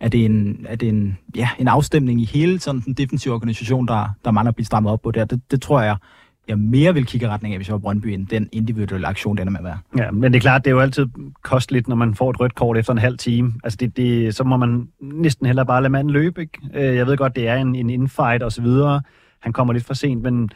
[0.00, 3.88] er det en, er det en, ja, en afstemning i hele sådan den defensive organisation,
[3.88, 5.24] der, der mangler at blive strammet op på der.
[5.24, 5.96] Det, det tror jeg,
[6.48, 9.36] jeg mere vil kigge i retning af, hvis jeg var Brøndby, end den individuelle aktion,
[9.36, 9.78] den er med at være.
[9.98, 11.06] Ja, men det er klart, det er jo altid
[11.42, 13.52] kosteligt, når man får et rødt kort efter en halv time.
[13.64, 16.58] Altså, det, det, så må man næsten heller bare lade manden løbe, ikke?
[16.74, 19.02] Øh, jeg ved godt, det er en, en infight og så videre.
[19.40, 20.50] Han kommer lidt for sent, men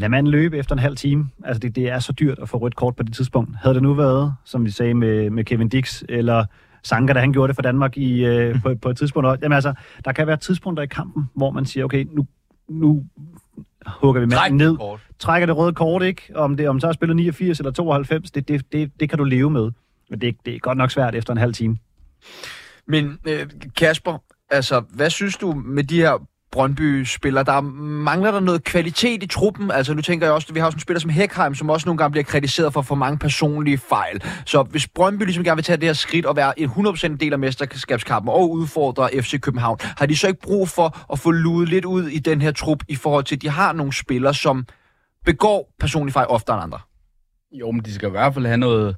[0.00, 1.30] lad manden løbe efter en halv time.
[1.44, 3.56] Altså, det, det er så dyrt at få rødt kort på det tidspunkt.
[3.62, 6.44] Havde det nu været, som vi sagde med, med Kevin Dix, eller
[6.82, 9.42] Sanka, da han gjorde det for Danmark i, øh, på, på et tidspunkt.
[9.42, 12.26] Jamen altså, der kan være tidspunkter i kampen, hvor man siger, okay, nu,
[12.68, 13.04] nu
[13.86, 14.76] hugger vi manden ned.
[14.76, 15.00] Kort.
[15.18, 16.22] Trækker det røde kort, ikke?
[16.34, 19.24] Om det om så er spillet 89 eller 92, det, det, det, det kan du
[19.24, 19.70] leve med.
[20.10, 21.78] Men det, det er godt nok svært efter en halv time.
[22.86, 24.18] Men øh, Kasper,
[24.50, 27.42] altså, hvad synes du med de her Brøndby-spiller.
[27.42, 29.70] Der mangler der noget kvalitet i truppen.
[29.70, 31.88] Altså nu tænker jeg også, at vi har også en spiller som Hekheim, som også
[31.88, 34.22] nogle gange bliver kritiseret for for mange personlige fejl.
[34.46, 37.32] Så hvis Brøndby ligesom gerne vil tage det her skridt og være en 100% del
[37.32, 41.68] af mesterskabskampen og udfordre FC København, har de så ikke brug for at få luet
[41.68, 44.66] lidt ud i den her trup i forhold til, at de har nogle spillere, som
[45.24, 46.78] begår personlige fejl oftere end andre?
[47.52, 48.96] Jo, men de skal i hvert fald have noget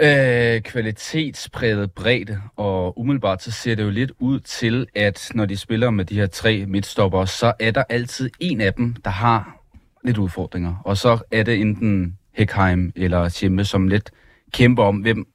[0.00, 5.56] Øh, kvalitetspræget bredde, og umiddelbart så ser det jo lidt ud til, at når de
[5.56, 9.60] spiller med de her tre midtstopper, så er der altid en af dem, der har
[10.04, 10.76] lidt udfordringer.
[10.84, 14.10] Og så er det enten Hekheim eller Schemme, som lidt
[14.52, 15.26] kæmper om, hvem,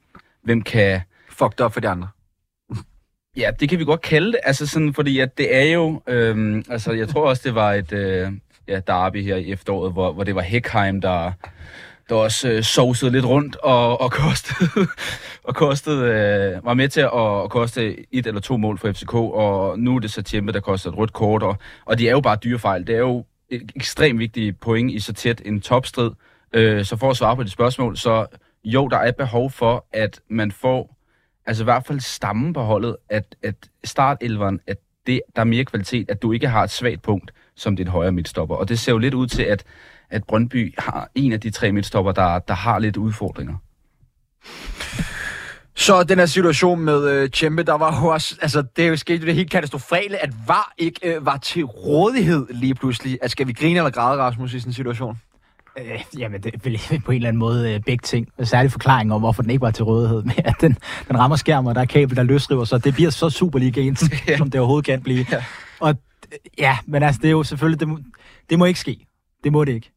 [0.42, 1.00] hvem kan...
[1.30, 2.08] Fucked op for de andre.
[3.36, 6.64] Ja, det kan vi godt kalde det, altså sådan, fordi at det er jo, øhm,
[6.70, 8.32] altså jeg tror også, det var et øh,
[8.68, 11.32] ja, derby her i efteråret, hvor, hvor det var Heckheim, der,
[12.10, 14.86] der også øh, sovsede lidt rundt og, og kostede,
[15.48, 19.14] og kostede øh, var med til at, at koste et eller to mål for FCK,
[19.14, 22.12] og nu er det så Tjempe, der koster et rødt kort, og, og de er
[22.12, 22.86] jo bare dyrefejl.
[22.86, 26.10] Det er jo et ekstremt vigtigt point i så tæt en topstrid.
[26.52, 28.26] Øh, så for at svare på det spørgsmål, så
[28.64, 30.96] jo, der er behov for, at man får
[31.46, 35.64] altså i hvert fald stammen på holdet, at, at startelveren, at det, der er mere
[35.64, 38.56] kvalitet, at du ikke har et svagt punkt som dit højre midtstopper.
[38.56, 39.64] Og det ser jo lidt ud til, at,
[40.10, 43.54] at Brøndby har en af de tre midtstopper, der, der har lidt udfordringer.
[45.76, 48.96] Så den her situation med øh, Tjempe, der var jo også, altså det er jo
[48.96, 53.18] sket det helt katastrofale, at VAR ikke øh, var til rådighed lige pludselig.
[53.22, 55.18] Altså, skal vi grine eller græde, Rasmus, i sådan en situation?
[55.78, 58.28] Øh, jamen, det er vel på en eller anden måde øh, begge ting.
[58.42, 60.22] Særlig forklaring om, hvorfor den ikke var til rådighed.
[60.28, 60.76] Men at den,
[61.08, 64.36] den rammer skærmen, og der er kabel, der løsriver, så det bliver så Superligaens, ja.
[64.36, 65.26] som det overhovedet kan blive.
[65.32, 65.44] Ja.
[65.80, 65.94] Og
[66.58, 67.98] ja, men altså, det er jo selvfølgelig, det må,
[68.50, 69.06] det må ikke ske.
[69.44, 69.92] Det må det ikke.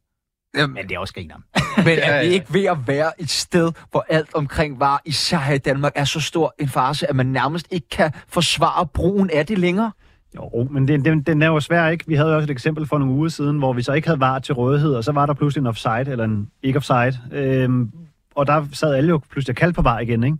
[0.57, 1.35] Jamen, men det er også griner.
[1.85, 5.53] Men er vi ikke ved at være et sted, hvor alt omkring var, især her
[5.53, 9.45] i Danmark, er så stor en farse, at man nærmest ikke kan forsvare brugen af
[9.45, 9.91] det længere?
[10.35, 12.03] Jo, men den, den, den er jo svær, ikke?
[12.07, 14.19] Vi havde jo også et eksempel for nogle uger siden, hvor vi så ikke havde
[14.19, 17.19] var til rådighed, og så var der pludselig en offside, eller en ikke offside.
[17.31, 17.91] Øhm,
[18.35, 20.37] og der sad alle jo pludselig kaldt på var igen, ikke?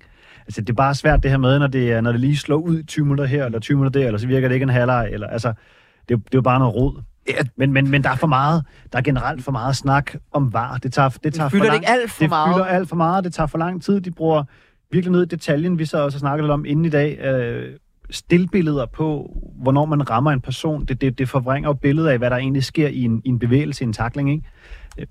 [0.47, 2.83] Altså, det er bare svært det her med, når det, når det lige slår ud
[2.83, 5.27] 20 minutter her, eller 20 minutter der, eller så virker det ikke en halvleg, eller
[5.27, 5.53] altså,
[6.09, 7.01] det, det er jo bare noget rod.
[7.27, 7.33] Ja.
[7.55, 10.77] Men, men, men der er for meget, der er generelt for meget snak om var.
[10.77, 12.47] Det tager, det tager det fylder for lang, det ikke alt for det meget?
[12.47, 14.43] Det fylder alt for meget, det tager for lang tid, de bruger
[14.91, 15.79] virkelig ned i detaljen.
[15.79, 17.75] Vi så også snakket lidt om inden i dag, øh,
[18.09, 20.85] stillbilleder på, hvornår man rammer en person.
[20.85, 23.39] Det, det, det forvrænger jo billedet af, hvad der egentlig sker i en, i en
[23.39, 24.31] bevægelse, i en takling.
[24.31, 24.43] Ikke?
[24.99, 25.05] Øh,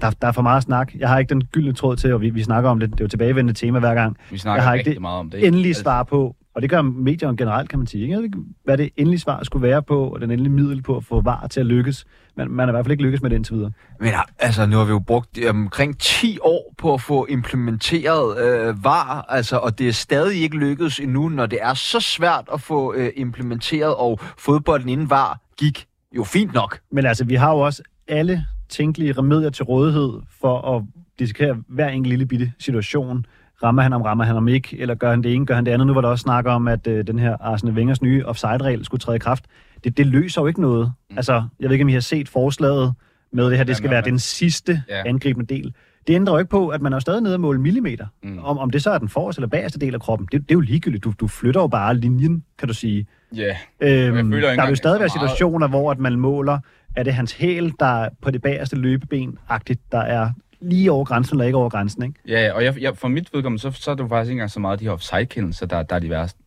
[0.00, 0.92] der, der er for meget snak.
[0.94, 2.90] Jeg har ikke den gyldne tråd til, og vi, vi snakker om det.
[2.90, 4.16] Det er jo tilbagevendende tema hver gang.
[4.30, 5.46] Vi snakker jeg har ikke ikke det meget om det.
[5.46, 8.08] Endelig svar på, og det gør medierne generelt, kan man sige.
[8.08, 10.96] Jeg ved ikke, hvad det endelige svar skulle være på, og den endelige middel på
[10.96, 12.04] at få var til at lykkes.
[12.36, 13.72] Men man er i hvert fald ikke lykkes med det indtil videre.
[14.00, 18.84] Men altså, nu har vi jo brugt omkring 10 år på at få implementeret øh,
[18.84, 22.60] VAR, altså, og det er stadig ikke lykkedes endnu, når det er så svært at
[22.60, 26.78] få øh, implementeret, og fodbolden inden VAR gik jo fint nok.
[26.92, 30.82] Men altså, vi har jo også alle tænkelige remedier til rådighed for at
[31.18, 33.26] dissekere hver enkelt lille bitte situation.
[33.62, 35.72] Rammer han ham, rammer han ham ikke, eller gør han det ene, gør han det
[35.72, 35.86] andet.
[35.86, 39.00] Nu var der også snak om, at øh, den her Arsene Wengers nye offside-regel skulle
[39.00, 39.44] træde i kraft.
[39.84, 40.92] Det, det løser jo ikke noget.
[41.10, 41.16] Mm.
[41.16, 42.94] Altså, jeg ved ikke, om I har set forslaget
[43.32, 44.10] med det her, det skal Jamen, være man...
[44.10, 45.02] den sidste ja.
[45.06, 45.74] angribende del.
[46.06, 48.06] Det ændrer jo ikke på, at man er stadig nede og måle millimeter.
[48.22, 48.38] Mm.
[48.38, 50.54] Om, om det så er den forreste eller bagerste del af kroppen, det, det er
[50.54, 51.04] jo ligegyldigt.
[51.04, 53.06] Du, du flytter jo bare linjen, kan du sige.
[53.36, 54.08] Ja, yeah.
[54.08, 56.58] øhm, Der vil jo stadig være situationer, hvor at man måler,
[56.96, 61.44] er det hans hæl, der på det bagerste løbeben-agtigt, der er lige over grænsen eller
[61.44, 62.14] ikke over grænsen, ikke?
[62.28, 64.50] Ja, og jeg, jeg, for mit vedkommende, så, så er det jo faktisk ikke engang
[64.50, 66.38] så meget de her offside-kendelser, der, der er de værste.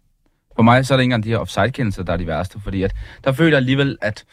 [0.56, 2.84] For mig så er det ikke engang de her offside-kendelser, der er de værste, fordi
[2.84, 4.26] at, der føler jeg alligevel, at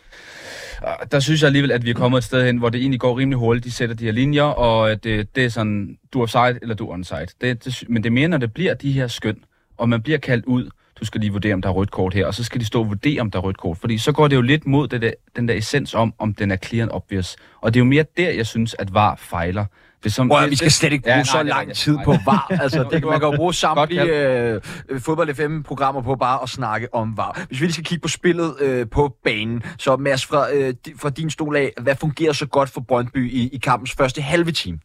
[0.83, 3.01] øh, der synes jeg alligevel, at vi er kommet et sted hen, hvor det egentlig
[3.01, 3.65] går rimelig hurtigt.
[3.65, 6.87] De sætter de her linjer, og det, det er sådan, du er offside eller du
[6.87, 7.27] er onside.
[7.41, 9.37] Det, det, men det er mere, når det bliver de her skøn,
[9.77, 12.27] og man bliver kaldt ud, du skal lige vurdere, om der er rødt kort her,
[12.27, 13.79] og så skal de stå og vurdere, om der er rødt kort.
[13.79, 16.51] Fordi så går det jo lidt mod det der, den der essens om, om den
[16.51, 17.37] er clear and obvious.
[17.61, 19.65] Og det er jo mere der, jeg synes, at VAR fejler.
[20.05, 22.47] Det som, Prøv, vi skal slet ikke bruge ja, så lang tid på VAR.
[22.51, 24.61] Altså, det, man kan jo bruge samtlige øh,
[24.99, 27.45] fodbold FM-programmer på bare at snakke om VAR.
[27.49, 31.11] Hvis vi lige skal kigge på spillet øh, på banen, så Mads, fra, øh, fra
[31.11, 34.79] din stol af, hvad fungerer så godt for Brøndby i, i kampens første halve time?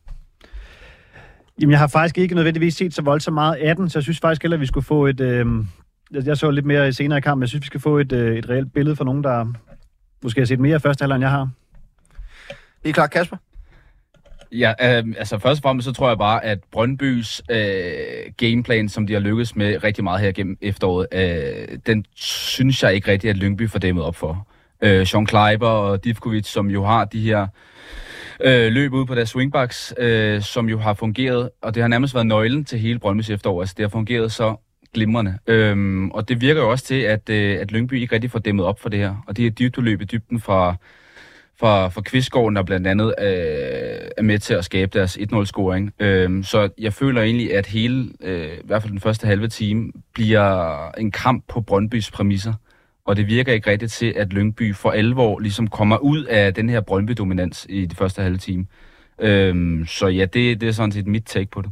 [1.61, 4.19] Jamen, jeg har faktisk ikke nødvendigvis set så voldsomt meget af den, så jeg synes
[4.19, 5.19] faktisk heller, at vi skulle få et...
[5.19, 5.45] Øh,
[6.13, 7.41] jeg så lidt mere senere i kampen.
[7.41, 9.53] Jeg synes, vi skal få et, øh, et reelt billede for nogen, der
[10.23, 11.49] måske har set mere første halvleg, end jeg har.
[12.83, 13.37] Det er klart, Kasper?
[14.51, 19.07] Ja, øh, altså først og fremmest så tror jeg bare, at Brøndbys øh, gameplan, som
[19.07, 23.29] de har lykkes med rigtig meget her gennem efteråret, øh, den synes jeg ikke rigtig,
[23.29, 24.47] at Lyngby får dæmmet op for.
[24.81, 27.47] Øh, Sean Kleiber og Divkovic, som jo har de her
[28.43, 32.13] øh, løb ud på deres swingbacks, øh, som jo har fungeret, og det har nærmest
[32.13, 33.61] været nøglen til hele Brøndbys efterår.
[33.61, 34.55] Altså det har fungeret så
[34.93, 35.37] glimrende.
[35.47, 38.65] Øhm, og det virker jo også til, at, øh, at Lyngby ikke rigtig får dæmmet
[38.65, 39.15] op for det her.
[39.27, 40.75] Og det er dybdeløb løb i dybden fra,
[41.59, 43.25] fra, fra Kvistgården, der blandt andet øh,
[44.17, 45.91] er med til at skabe deres 1-0-scoring.
[45.99, 49.91] Øhm, så jeg føler egentlig, at hele, øh, i hvert fald den første halve time,
[50.13, 52.53] bliver en kamp på Brøndbys præmisser.
[53.05, 56.69] Og det virker ikke rigtigt til, at Lyngby for alvor ligesom kommer ud af den
[56.69, 58.65] her Brøndby-dominans i de første halve time.
[59.19, 61.71] Øhm, så ja, det, det er sådan set mit take på det.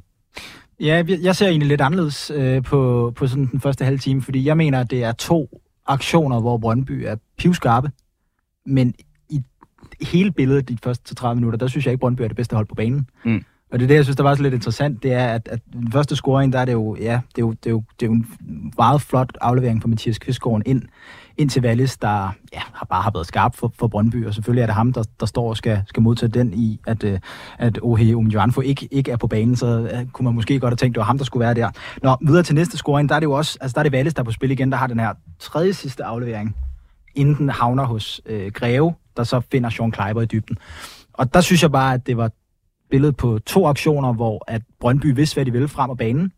[0.79, 4.45] Ja, jeg ser egentlig lidt anderledes øh, på, på sådan den første halve time, fordi
[4.45, 7.91] jeg mener, at det er to aktioner, hvor Brøndby er pivskarpe,
[8.65, 8.93] men
[9.29, 9.41] i
[10.01, 12.65] hele billedet de første 30 minutter, der synes jeg ikke, Brøndby er det bedste hold
[12.65, 13.09] på banen.
[13.25, 13.43] Mm.
[13.71, 15.59] Og det er det, jeg synes, der var så lidt interessant, det er, at, at
[15.73, 18.05] den første scoring, der er det jo, ja, det er jo, det er jo, det
[18.05, 18.27] er jo en
[18.77, 20.83] meget flot aflevering fra Mathias Kvistgaard ind,
[21.39, 24.65] indtil Wallis, der ja, har bare har været skarp for, for Brøndby, og selvfølgelig er
[24.65, 27.19] det ham, der, der står og skal, skal modtage den i, at, øh,
[27.57, 30.75] at Ohe Umjoanfo ikke, ikke er på banen, så øh, kunne man måske godt have
[30.75, 31.69] tænkt, det var ham, der skulle være der.
[32.03, 34.13] Nå, videre til næste scoring, der er det jo også, altså der er det Wallis,
[34.13, 36.55] der er på spil igen, der har den her tredje sidste aflevering,
[37.15, 40.57] inden den havner hos øh, Greve, der så finder Sean Kleiber i dybden.
[41.13, 42.31] Og der synes jeg bare, at det var
[42.89, 46.31] billedet på to aktioner, hvor at Brøndby vidste, hvad de ville frem af banen.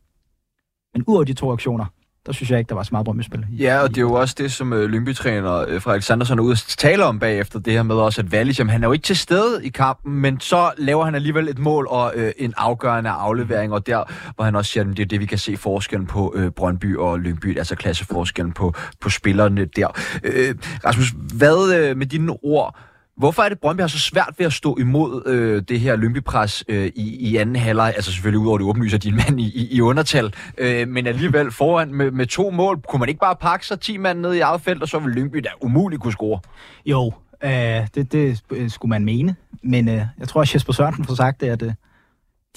[0.93, 1.85] Men ud af de to aktioner,
[2.25, 3.45] der synes jeg ikke, der var så meget Brøndby-spil.
[3.59, 6.51] Ja, og det er jo også det, som øh, Lyngby-træner øh, Frederik Sandersen er ude
[6.51, 9.03] at tale om bagefter det her med også, at Wallis, jamen, han er jo ikke
[9.03, 13.09] til stede i kampen, men så laver han alligevel et mål og øh, en afgørende
[13.09, 14.03] aflevering, og der,
[14.35, 16.97] hvor han også siger, at det er det, vi kan se forskellen på øh, Brøndby
[16.97, 19.87] og Lyngby, altså klasseforskellen på, på spillerne der.
[20.23, 20.55] Øh,
[20.85, 22.79] Rasmus, hvad øh, med dine ord,
[23.17, 26.63] Hvorfor er det, Brøndby har så svært ved at stå imod øh, det her Lyngby-pres
[26.67, 27.93] øh, i, i anden halvleg?
[27.95, 31.93] Altså selvfølgelig udover det åbenlyser din mand i, i, i undertal, øh, men alligevel foran
[31.93, 32.81] med, med to mål.
[32.81, 35.15] Kunne man ikke bare pakke sig 10 mand ned i eget felt, og så ville
[35.15, 36.39] Lyngby da umuligt kunne score?
[36.85, 37.51] Jo, øh,
[37.95, 39.35] det, det øh, skulle man mene.
[39.63, 41.73] Men øh, jeg tror, at Jesper Sørensen får sagt det, at øh,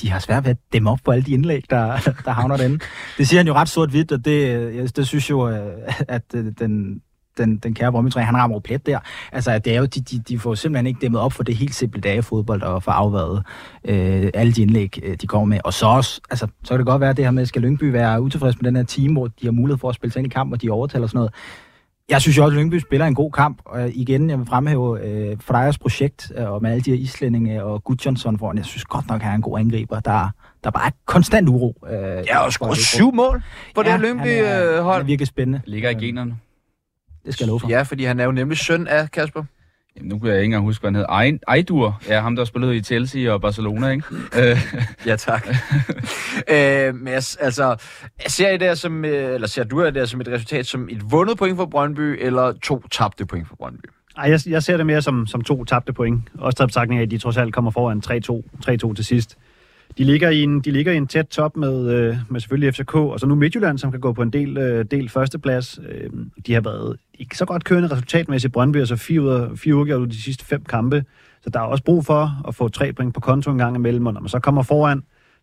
[0.01, 2.79] de har svært ved at dæmme op på alle de indlæg, der, der havner derinde.
[3.19, 5.73] Det siger han jo ret sort-hvidt, og det, øh, jeg, det synes jo, øh,
[6.09, 7.03] at øh, den,
[7.38, 8.99] den, den kære Brøndby han rammer plet der.
[9.33, 11.75] Altså, det er jo, de, de, de får simpelthen ikke dæmmet op for det helt
[11.75, 13.42] simple dage fodbold og få afværet
[13.85, 15.59] øh, alle de indlæg, øh, de kommer med.
[15.64, 18.23] Og så også, altså, så kan det godt være det her med, skal Lyngby være
[18.23, 20.31] utilfreds med den her team, hvor de har mulighed for at spille sig ind i
[20.31, 21.33] kamp, og de overtaler sådan noget.
[22.09, 25.07] Jeg synes jo også, at Lyngby spiller en god kamp, og igen, jeg vil fremhæve
[25.07, 28.57] øh, Freyers projekt, øh, og med alle de her islændinge og Gudjonsson foran.
[28.57, 30.29] Jeg synes godt nok, at han er en god angriber, der,
[30.64, 31.77] der bare er konstant uro.
[31.90, 33.42] Øh, ja, og score syv mål
[33.75, 34.92] på ja, det Lyngby-hold.
[34.92, 35.61] Han er virkelig spændende.
[35.66, 36.37] Ligger i generne.
[37.27, 37.69] Det skal jeg love for.
[37.69, 39.45] Ja, fordi han er jo nemlig søn af Kasper.
[39.97, 41.39] Jamen, nu kan jeg ikke engang huske, hvad han hed.
[41.49, 42.01] Ejdur.
[42.09, 44.05] Ja, ham, der spillede i Chelsea og Barcelona, ikke?
[45.07, 45.49] ja, tak.
[46.53, 47.77] øh, men jeg, altså,
[48.27, 51.39] ser, I det som, øh, eller ser du det som et resultat som et vundet
[51.39, 53.87] point for Brøndby, eller to tabte point for Brøndby?
[54.17, 56.23] Ej, jeg, jeg ser det mere som, som to tabte point.
[56.39, 59.37] Også tabt sagt af, at de trods alt kommer foran 3-2, 3-2 til sidst.
[59.98, 62.94] De ligger i en, de ligger i en tæt top med, øh, med selvfølgelig FCK,
[62.94, 65.80] og så nu Midtjylland, som kan gå på en del, øh, del førsteplads.
[65.88, 66.11] Øh,
[66.46, 70.07] de har været ikke så godt kørende resultatmæssigt Brøndby, så fire, ud af, fire uger
[70.07, 71.04] de sidste fem kampe.
[71.42, 74.07] Så der er også brug for at få tre point på konto en gang imellem,
[74.07, 75.02] og når man så kommer foran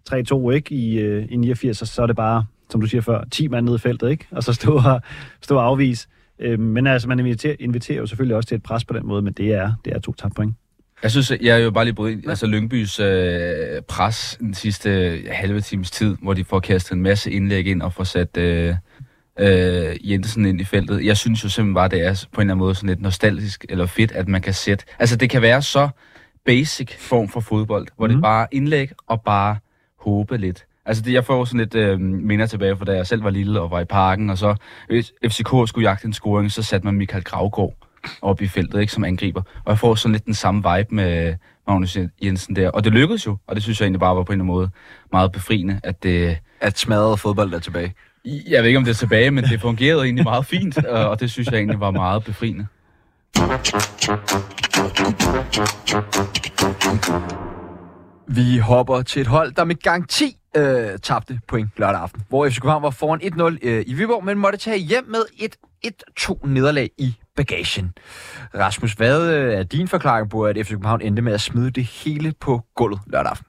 [0.09, 3.23] 3-2 ikke, i, øh, i 89, så, så er det bare, som du siger før,
[3.31, 4.27] 10 mand nede i feltet, ikke?
[4.31, 5.01] og så stå og,
[5.41, 6.07] stå og afvise.
[6.39, 9.21] Øh, men altså, man inviterer, inviterer jo selvfølgelig også til et pres på den måde,
[9.21, 10.55] men det er, det er to tabte point.
[11.03, 14.89] Jeg synes, jeg er jo bare lige brugt ind, altså Lyngbys øh, pres den sidste
[14.89, 18.37] øh, halve times tid, hvor de får kastet en masse indlæg ind og får sat
[18.37, 18.75] øh,
[19.39, 21.05] øh, Jensen ind i feltet.
[21.05, 23.65] Jeg synes jo simpelthen bare, det er på en eller anden måde sådan lidt nostalgisk
[23.69, 24.85] eller fedt, at man kan sætte...
[24.99, 25.89] Altså det kan være så
[26.45, 28.09] basic form for fodbold, hvor mm.
[28.09, 28.21] det er mhm.
[28.21, 29.57] bare indlæg og bare
[29.99, 30.65] håbe lidt.
[30.85, 33.61] Altså det, jeg får sådan lidt øh, minder tilbage fra da jeg selv var lille
[33.61, 34.55] og var i parken, og så
[35.27, 37.73] FCK skulle jagte en scoring, så satte man Michael Gravgaard
[38.21, 39.41] op i feltet, ikke, som angriber.
[39.41, 41.35] Og jeg får sådan lidt den samme vibe med
[41.67, 42.69] Magnus Jensen der.
[42.69, 44.55] Og det lykkedes jo, og det synes jeg egentlig bare var på en eller anden
[44.55, 44.69] måde
[45.11, 46.37] meget befriende, at det...
[46.61, 47.93] At smadret fodbold er tilbage.
[48.25, 51.31] Jeg ved ikke, om det er tilbage, men det fungerede egentlig meget fint, og det
[51.31, 52.67] synes jeg egentlig var meget befriende.
[58.27, 62.55] Vi hopper til et hold, der med garanti øh, tabte point lørdag aften, hvor FC
[62.55, 65.55] København var foran 1-0 øh, i Viborg, men måtte tage hjem med et
[66.19, 67.93] 1-2 nederlag i bagagen.
[68.55, 71.83] Rasmus, hvad øh, er din forklaring på, at FC København endte med at smide det
[71.83, 73.45] hele på gulvet lørdag aften?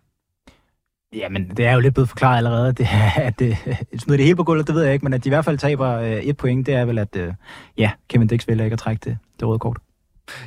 [1.12, 3.56] Jamen, det er jo lidt blevet forklaret allerede, det, at det,
[3.98, 5.58] smider det hele på gulvet, det ved jeg ikke, men at de i hvert fald
[5.58, 7.34] taber øh, et point, det er vel, at øh,
[7.78, 9.76] ja, Kevin Dix vælger ikke at trække det, det røde kort.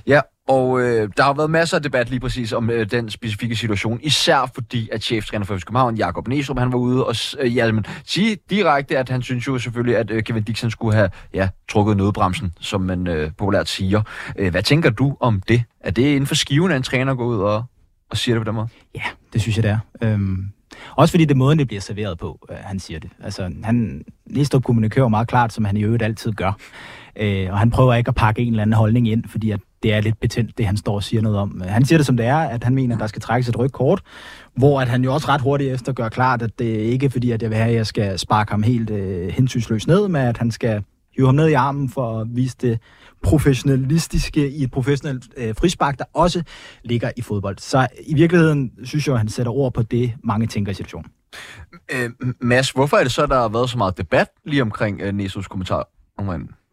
[0.08, 3.56] Ja, og øh, der har været masser af debat lige præcis om øh, den specifikke
[3.56, 7.56] situation, især fordi at cheftræner for FC København, Jakob Næstrup, han var ude og øh,
[7.56, 11.10] ja, men, sige direkte, at han synes jo selvfølgelig, at øh, Kevin Dixon skulle have
[11.34, 14.02] ja, trukket nødbremsen, som man øh, populært siger.
[14.38, 15.64] Øh, hvad tænker du om det?
[15.80, 17.64] Er det inden for skiven, at en træner går ud og,
[18.10, 18.68] og siger det på den måde?
[18.96, 19.04] Ja,
[19.34, 19.80] det synes jeg, det er.
[20.02, 20.46] Øhm,
[20.96, 23.10] også fordi det er måden, det bliver serveret på, øh, han siger det.
[23.24, 26.58] Altså, han, Næstrup kommunikerer meget klart, som han i øvrigt altid gør.
[27.16, 29.94] Øh, og han prøver ikke at pakke en eller anden holdning ind, fordi at det
[29.94, 31.62] er lidt betændt, det han står og siger noget om.
[31.66, 33.72] Han siger det som det er, at han mener, at der skal trækkes et rødt
[33.72, 34.02] kort,
[34.58, 37.32] hvor at han jo også ret hurtigt efter gør klart, at det ikke er fordi,
[37.32, 40.38] at jeg vil have, at jeg skal sparke ham helt øh, hensynsløst ned, men at
[40.38, 40.84] han skal
[41.18, 42.80] hive ham ned i armen for at vise det
[43.24, 46.44] professionalistiske i et professionelt øh, frispark, der også
[46.84, 47.58] ligger i fodbold.
[47.58, 51.12] Så i virkeligheden synes jeg, at han sætter ord på det, mange tænker i situationen.
[51.92, 52.10] Øh,
[52.42, 55.48] Mads, hvorfor er det så, der har været så meget debat lige omkring øh, Nesos
[55.48, 55.88] kommentar?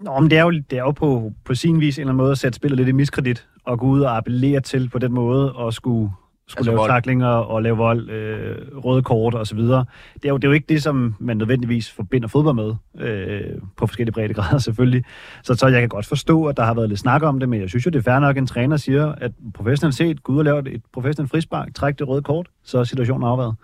[0.03, 2.17] Nå, men det er jo, det er jo på, på sin vis en eller anden
[2.17, 5.13] måde at sætte spillet lidt i miskredit og gå ud og appellere til på den
[5.13, 6.11] måde og skulle,
[6.47, 6.91] skulle Altså lave vold.
[6.91, 9.85] taklinger og lave vold, øh, røde kort videre.
[10.15, 12.75] Det er, jo, det er jo ikke det, som man nødvendigvis forbinder fodbold med,
[13.07, 15.05] øh, på forskellige breddegrader selvfølgelig.
[15.43, 17.61] Så, så jeg kan godt forstå, at der har været lidt snak om det, men
[17.61, 20.33] jeg synes jo, det er fair nok, at en træner siger, at professionelt set, gå
[20.33, 23.55] ud og lave et professionelt frispark, træk det røde kort, så er situationen afværet.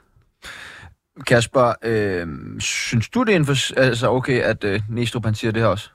[1.26, 2.26] Kasper, øh,
[2.60, 5.68] synes du det er en for, altså okay, at øh, Næstrup han siger det her
[5.68, 5.90] også?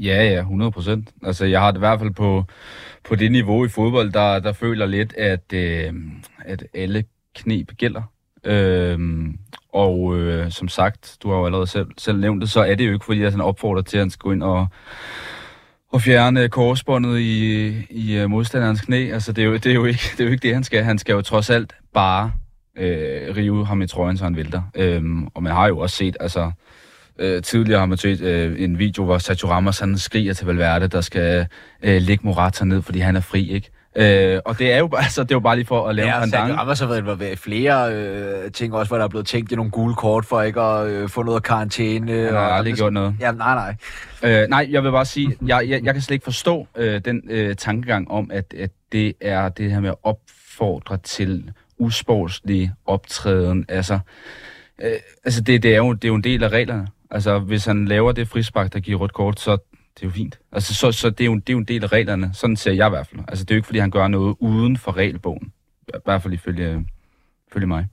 [0.00, 1.08] Ja, ja, 100 procent.
[1.22, 2.44] Altså, jeg har det i hvert fald på,
[3.04, 5.92] på det niveau i fodbold, der, der føler lidt, at, øh,
[6.44, 7.04] at alle
[7.34, 8.02] knep gælder.
[8.44, 8.98] Øh,
[9.72, 12.86] og øh, som sagt, du har jo allerede selv, selv nævnt det, så er det
[12.86, 14.66] jo ikke, fordi jeg sådan opfordrer til, at han skal gå ind og,
[15.92, 19.12] og fjerne korsbåndet i, i øh, modstanderens knæ.
[19.12, 20.84] Altså, det er, jo, det, er jo ikke, det er jo ikke det, han skal.
[20.84, 22.32] Han skal jo trods alt bare
[22.76, 24.62] øh, rive ham i trøjen, så han vælter.
[24.74, 25.02] Øh,
[25.34, 26.52] og man har jo også set, altså,
[27.18, 30.88] øh, tidligere har man set øh, en video, hvor Sergio Ramos han skriger til Valverde,
[30.88, 31.46] der skal
[31.82, 33.70] øh, lægge Morata ned, fordi han er fri, ikke?
[33.98, 36.08] Øh, og det er jo bare, altså, det er jo bare lige for at lave
[36.08, 36.60] Ja, en Sergio pandang.
[36.60, 39.54] Ramos har været involveret i flere øh, ting også, hvor der er blevet tænkt i
[39.54, 42.12] nogle gule kort for ikke at øh, få noget karantæne.
[42.24, 43.14] Han har og- aldrig gjort noget.
[43.20, 43.74] Ja, nej, nej.
[44.42, 47.22] Øh, nej, jeg vil bare sige, jeg, jeg, jeg kan slet ikke forstå øh, den
[47.30, 53.64] øh, tankegang om, at, at det er det her med at opfordre til usportslig optræden.
[53.68, 53.98] Altså,
[54.82, 54.90] øh,
[55.24, 56.86] altså det, det, er jo, det er jo en del af reglerne.
[57.10, 59.50] Altså, hvis han laver det frispark, der giver rødt kort, så
[59.96, 60.38] det er jo fint.
[60.52, 62.30] Altså, så, så det, er jo, det er jo en del af reglerne.
[62.32, 63.20] Sådan ser jeg i hvert fald.
[63.28, 65.52] Altså, det er jo ikke, fordi han gør noget uden for regelbogen.
[65.88, 66.86] I hvert fald ifølge,
[67.50, 67.86] ifølge mig.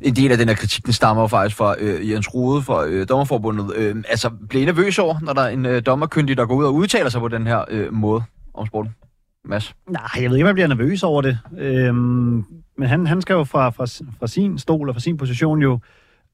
[0.00, 2.86] En del af den her kritik, den stammer jo faktisk fra øh, Jens Rode fra
[2.86, 3.76] øh, Dommerforbundet.
[3.76, 6.64] Øh, altså, bliver I nervøs over, når der er en øh, dommerkyndig, der går ud
[6.64, 8.22] og udtaler sig på den her øh, måde
[8.54, 8.94] om sporten?
[9.44, 9.74] Mads?
[9.88, 11.38] Nej, jeg ved ikke, om jeg bliver nervøs over det.
[11.58, 12.44] Øhm,
[12.78, 13.86] men han, han skal jo fra, fra,
[14.18, 15.78] fra sin stol og fra sin position jo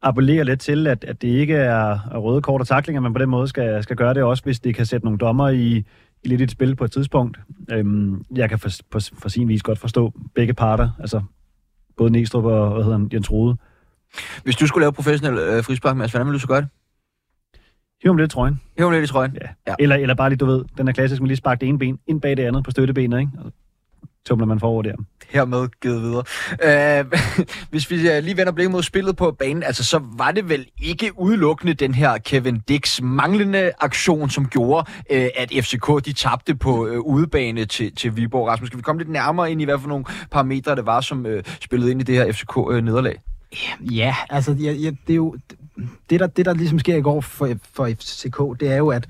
[0.09, 3.29] appellere lidt til, at, at det ikke er røde kort og taklinger, men på den
[3.29, 5.85] måde skal, skal gøre det også, hvis det kan sætte nogle dommer i,
[6.23, 7.39] i lidt et spil på et tidspunkt.
[7.73, 11.23] Øhm, jeg kan for, på, for sin vis godt forstå begge parter, altså
[11.97, 13.57] både Næstrup og hvad hedder han, Jens Rode.
[14.43, 16.69] Hvis du skulle lave professionel øh, frispark, Mads, hvordan ville du så gøre det?
[18.03, 18.61] Hiv ham lidt i trøjen.
[18.79, 19.37] Hæv lidt i trøjen.
[19.41, 19.49] Ja.
[19.67, 19.75] Ja.
[19.79, 21.99] Eller, eller bare lige, du ved, den er klassisk, man lige sparker det ene ben
[22.07, 23.33] ind bag det andet på støttebenet, ikke?
[24.27, 24.95] Tumler man forover der.
[25.29, 26.25] hermed givet videre.
[27.01, 27.13] Øh,
[27.71, 30.67] hvis vi øh, lige vender blikket mod spillet på banen, altså så var det vel
[30.83, 36.55] ikke udelukkende den her Kevin Dix manglende aktion, som gjorde, øh, at FCK de tabte
[36.55, 38.49] på øh, udebane til, til Viborg.
[38.49, 41.27] Rasmus, skal vi komme lidt nærmere ind i, hvad for nogle parametre det var, som
[41.27, 43.23] øh, spillede ind i det her FCK-nederlag?
[43.81, 45.37] Ja, altså ja, ja, det er jo
[46.11, 49.09] det der, det, der ligesom sker i går for, for FCK, det er jo, at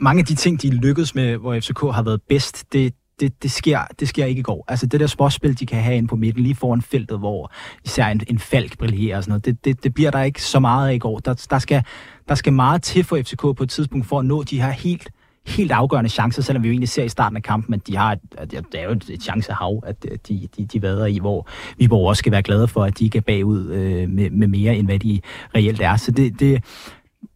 [0.00, 3.50] mange af de ting, de lykkedes med, hvor FCK har været bedst, det, det, det,
[3.50, 4.64] sker, det sker ikke i går.
[4.68, 7.52] Altså det der småspil, de kan have ind på midten, lige foran feltet, hvor
[7.84, 10.60] især en, en falk brillerer og sådan noget, det, det, det bliver der ikke så
[10.60, 11.18] meget af i går.
[11.18, 11.82] Der, der, skal,
[12.28, 15.10] der skal meget til for FCK på et tidspunkt for at nå de her helt
[15.46, 18.12] helt afgørende chancer, selvom vi jo egentlig ser i starten af kampen, at de har
[18.12, 21.48] et, at det er jo et, et chancehav, at de, de, de vader i, hvor
[21.78, 24.76] Viborg også skal være glade for, at de ikke er bagud øh, med, med mere,
[24.76, 25.20] end hvad de
[25.54, 25.96] reelt er.
[25.96, 26.64] Så det, det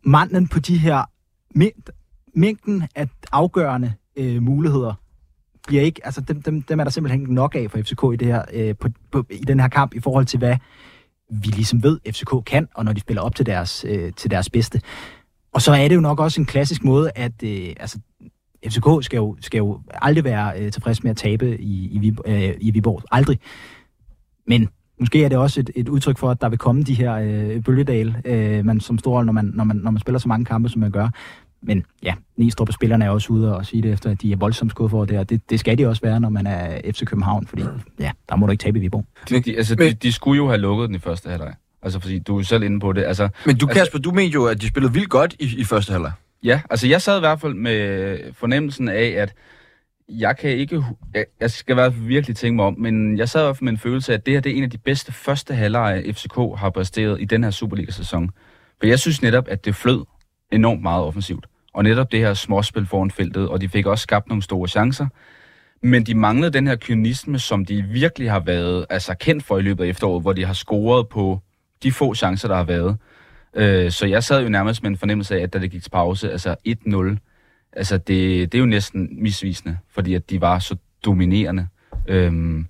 [0.04, 1.02] manden på de her
[2.34, 4.94] mængden af afgørende øh, muligheder
[5.66, 8.16] bliver ikke, altså dem, dem, dem er der simpelthen ikke nok af for FCK i,
[8.16, 10.56] det her, øh, på, på, i den her kamp i forhold til, hvad
[11.30, 14.50] vi ligesom ved, FCK kan, og når de spiller op til deres, øh, til deres
[14.50, 14.80] bedste.
[15.52, 17.98] Og så er det jo nok også en klassisk måde, at øh, altså,
[18.66, 22.30] FCK skal jo, skal jo aldrig være øh, tilfreds med at tabe i, i, Vib-
[22.30, 23.02] øh, i Viborg.
[23.10, 23.38] Aldrig.
[24.46, 24.68] Men
[25.00, 27.62] måske er det også et, et udtryk for, at der vil komme de her øh,
[27.62, 30.68] bølgedale, øh, man, som storhold, når man, når, man, når man spiller så mange kampe,
[30.68, 31.08] som man gør.
[31.66, 34.36] Men ja, Næstrup og spillerne er også ude og sige det efter, at de er
[34.36, 37.04] voldsomt skuffet over det, og det, det skal de også være, når man er FC
[37.04, 37.62] København, fordi
[38.00, 39.04] ja, der må du ikke tabe i Viborg.
[39.28, 41.54] De, de, altså, Men- de, de skulle jo have lukket den i første halvleg.
[41.82, 43.04] Altså, fordi du er jo selv inde på det.
[43.04, 45.64] Altså, Men du, Altså- Kasper, du mente jo, at de spillede vildt godt i, i
[45.64, 46.12] første halvleg.
[46.44, 49.34] Ja, altså jeg sad i hvert fald med fornemmelsen af, at
[50.08, 50.84] jeg kan ikke...
[51.40, 53.64] Jeg, skal i hvert fald virkelig tænke mig om, men jeg sad i hvert fald
[53.64, 56.12] med en følelse af, at det her det er en af de bedste første halvleje,
[56.12, 58.30] FCK har præsteret i den her Superliga-sæson.
[58.80, 60.04] For jeg synes netop, at det flød
[60.52, 61.46] enormt meget offensivt.
[61.74, 65.06] Og netop det her småspil foran feltet, og de fik også skabt nogle store chancer.
[65.82, 69.62] Men de manglede den her kynisme, som de virkelig har været altså, kendt for i
[69.62, 71.40] løbet af efteråret, hvor de har scoret på
[71.82, 72.96] de få chancer, der har været.
[73.54, 75.90] Øh, så jeg sad jo nærmest med en fornemmelse af, at da det gik til
[75.90, 77.16] pause, altså 1-0,
[77.72, 81.68] altså det, det er jo næsten misvisende, fordi at de var så dominerende.
[82.08, 82.66] Øhm,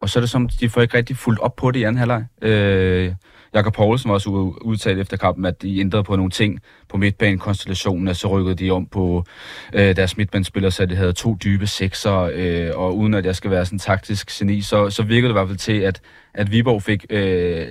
[0.00, 1.98] og så er det som, de får ikke rigtig fuldt op på det i anden
[1.98, 2.24] halvleg.
[2.42, 3.14] Øh,
[3.54, 4.30] Jakob Poulsen var også
[4.62, 8.70] udtalt efter kampen, at de ændrede på nogle ting på midtbanekonstellationen, og så rykkede de
[8.70, 9.24] om på
[9.72, 13.50] øh, deres midtbanespillere, så de havde to dybe sekser, øh, og uden at jeg skal
[13.50, 16.00] være sådan taktisk geni, så, så virkede det i hvert fald til, at,
[16.34, 17.66] at Viborg fik øh,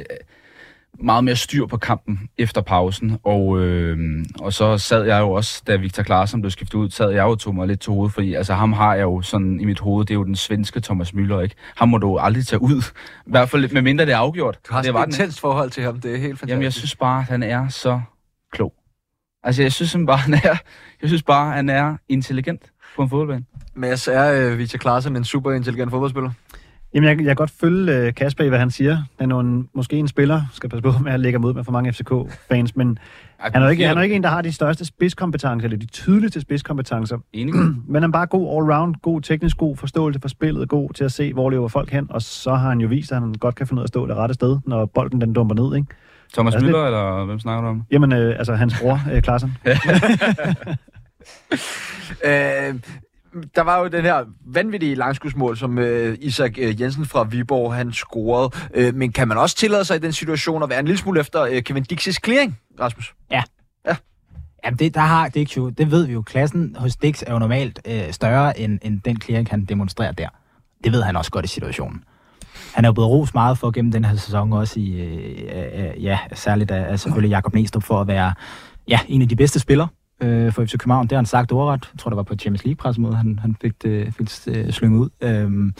[1.00, 3.20] meget mere styr på kampen efter pausen.
[3.24, 7.12] Og, øh, og så sad jeg jo også, da Victor Klaassen blev skiftet ud, sad
[7.12, 9.60] jeg jo og tog mig lidt til hovedet, fordi altså, ham har jeg jo sådan
[9.60, 11.56] i mit hoved, det er jo den svenske Thomas Müller, ikke?
[11.76, 12.82] Ham må du aldrig tage ud.
[13.28, 14.60] I hvert fald med mindre det er afgjort.
[14.68, 16.50] Du har det var et intenst forhold til ham, det er helt fantastisk.
[16.50, 18.02] Jamen, jeg synes bare, at han er så
[18.52, 18.74] klog.
[19.44, 20.58] Altså, jeg synes bare, han er,
[21.02, 22.62] jeg synes bare, han er intelligent
[22.96, 23.46] på en fodboldbane.
[23.76, 26.32] Mads, er uh, Victor Klaassen en super intelligent fodboldspiller?
[26.94, 28.98] Jamen, jeg, jeg kan godt følge uh, Kasper i, hvad han siger.
[29.20, 31.72] Han er en, måske en spiller, skal passe på med at lægge mod med for
[31.72, 33.00] mange FCK-fans, men
[33.40, 35.66] Ej, han er, jo ikke, han er jo ikke en, der har de største spidskompetencer,
[35.66, 37.18] eller de tydeligste spidskompetencer.
[37.34, 37.56] Enig.
[37.88, 41.12] Men han er bare god all-round, god teknisk, god forståelse for spillet, god til at
[41.12, 43.68] se, hvor løber folk hen, og så har han jo vist, at han godt kan
[43.68, 45.88] finde ud af at stå det rette sted, når bolden den dumper ned, ikke?
[46.34, 47.84] Thomas Altså, Müller, eller hvem snakker du om?
[47.92, 49.58] Jamen, øh, altså hans bror, øh, Klaassen.
[52.26, 52.76] Øh,
[53.56, 57.94] der var jo den her vanvittige langskudsmål, som øh, Isak øh, Jensen fra Viborg han
[57.94, 58.50] scorede.
[58.74, 61.20] Øh, men kan man også tillade sig i den situation at være en lille smule
[61.20, 63.14] efter øh, Kevin Dixis clearing, Rasmus?
[64.68, 66.22] Jamen, det, der har Dix jo, det ved vi jo.
[66.22, 70.30] Klassen hos Dix er jo normalt øh, større end, end den clearing, han demonstrerer der.
[70.84, 72.04] Det ved han også godt i situationen.
[72.74, 76.04] Han er jo blevet ros meget for gennem den her sæson, også i, øh, øh,
[76.04, 78.34] ja, særligt af selvfølgelig Jakob Næstrup for at være
[78.88, 79.88] ja, en af de bedste spillere
[80.22, 81.04] øh, for FC København.
[81.04, 81.90] Det har han sagt overret.
[81.94, 85.00] Jeg tror, det var på Champions League-pressemøde, han, han fik det, fik det øh, slynget
[85.00, 85.72] ud, øh,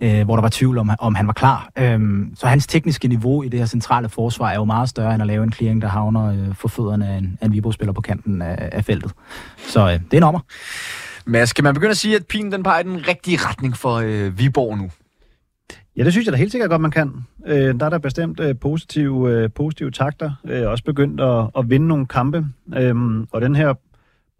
[0.00, 1.70] øh, hvor der var tvivl om, om han var klar.
[1.78, 2.00] Øh,
[2.34, 5.26] så hans tekniske niveau i det her centrale forsvar er jo meget større, end at
[5.26, 8.42] lave en clearing, der havner øh, for fødderne af en, af en Viborg-spiller på kanten
[8.42, 9.12] af, af feltet.
[9.58, 10.40] Så øh, det er en ommer.
[11.26, 13.94] Mads, kan man begynde at sige, at pilen den peger i den rigtige retning for
[13.94, 14.90] øh, Viborg nu?
[15.96, 17.12] Ja, det synes jeg da helt sikkert godt, man kan.
[17.46, 20.30] Øh, der er der bestemt øh, positive, øh, positive takter.
[20.44, 22.46] Øh, også begyndt at, at vinde nogle kampe.
[22.76, 22.94] Øh,
[23.32, 23.74] og den her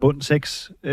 [0.01, 0.91] bund 6, øh,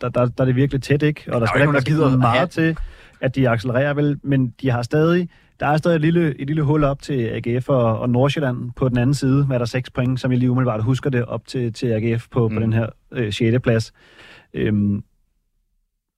[0.00, 1.24] der, der, der er det virkelig tæt, ikke?
[1.28, 2.76] Og der, er skal ikke der der gider meget til,
[3.20, 5.28] at de accelererer vel, men de har stadig,
[5.60, 8.88] der er stadig et lille, et lille hul op til AGF og, og Nordsjælland på
[8.88, 11.72] den anden side, med der 6 point, som jeg lige umiddelbart husker det, op til,
[11.72, 12.54] til AGF på, mm.
[12.54, 13.62] på den her øh, 6.
[13.62, 13.92] plads.
[14.54, 15.02] Øhm,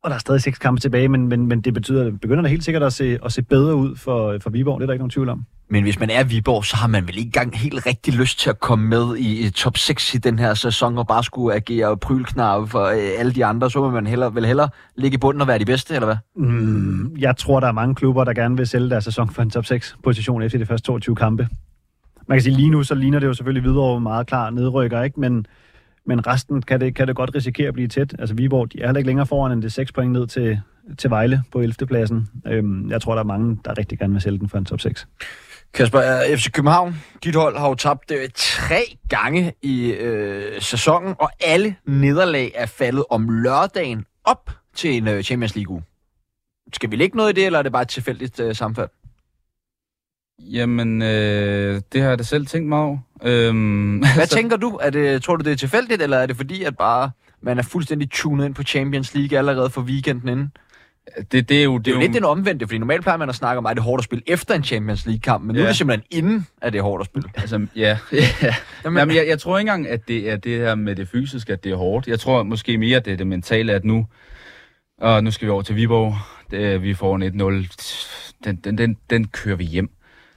[0.05, 2.65] og der er stadig seks kampe tilbage, men, men, men det betyder, begynder da helt
[2.65, 4.81] sikkert at se, at se bedre ud for, for Viborg.
[4.81, 5.45] Det er der ikke nogen tvivl om.
[5.69, 8.51] Men hvis man er Viborg, så har man vel ikke engang helt rigtig lyst til
[8.51, 11.97] at komme med i, i top 6 i den her sæson og bare skulle agere
[11.97, 13.71] prylknarve for øh, alle de andre.
[13.71, 16.17] Så må man hellere, vel hellere ligge i bunden og være de bedste, eller hvad?
[16.37, 19.51] Mm, jeg tror, der er mange klubber, der gerne vil sælge deres sæson for en
[19.51, 21.49] top 6 position efter de første 22 kampe.
[22.27, 25.21] Man kan sige, lige nu, så ligner det jo selvfølgelig videre meget klar nedrykker, ikke?
[25.21, 25.47] Men,
[26.07, 28.15] men resten kan det, kan det godt risikere at blive tæt.
[28.19, 30.61] Altså Viborg, de er heller ikke længere foran end det 6 point ned til,
[30.99, 31.87] til Vejle på 11.
[31.87, 32.29] pladsen.
[32.47, 34.81] Øhm, jeg tror, der er mange, der rigtig gerne vil sælge den for en top
[34.81, 35.09] 6.
[35.75, 36.95] Kasper, øh, FC København,
[37.25, 42.67] dit hold har jo tabt øh, tre gange i øh, sæsonen, og alle nederlag er
[42.67, 45.83] faldet om lørdagen op til en øh, Champions League uge.
[46.73, 48.89] Skal vi lægge noget i det, eller er det bare et tilfældigt øh, sammenfald?
[50.39, 52.99] Jamen, øh, det har jeg da selv tænkt mig over.
[53.25, 54.79] Øhm, Hvad tænker du?
[54.83, 57.11] Er det, tror du, det er tilfældigt, eller er det fordi, at bare
[57.43, 60.53] man er fuldstændig tunet ind på Champions League allerede for weekenden inden?
[61.33, 61.79] det, det er jo...
[61.79, 63.81] Det er jo lidt den omvendte, fordi normalt plejer man at snakke om, at det
[63.81, 65.65] er hårdt at spille efter en Champions League-kamp, men nu Ja.
[65.65, 67.31] er det simpelthen inden, at det er hårdt at spille.
[67.37, 67.99] Altså, ja.
[68.43, 68.55] ja.
[68.85, 71.53] Jamen, Jamen, jeg, jeg tror ikke engang, at det er det her med det fysiske,
[71.53, 72.09] at det er hårdt.
[72.09, 74.07] Jeg tror måske mere, at det er det mentale, at nu,
[75.01, 76.15] og nu skal vi over til Viborg.
[76.51, 77.23] Det, vi får en
[77.67, 78.45] 1-0.
[78.45, 79.91] Den, den, den, den kører vi hjem.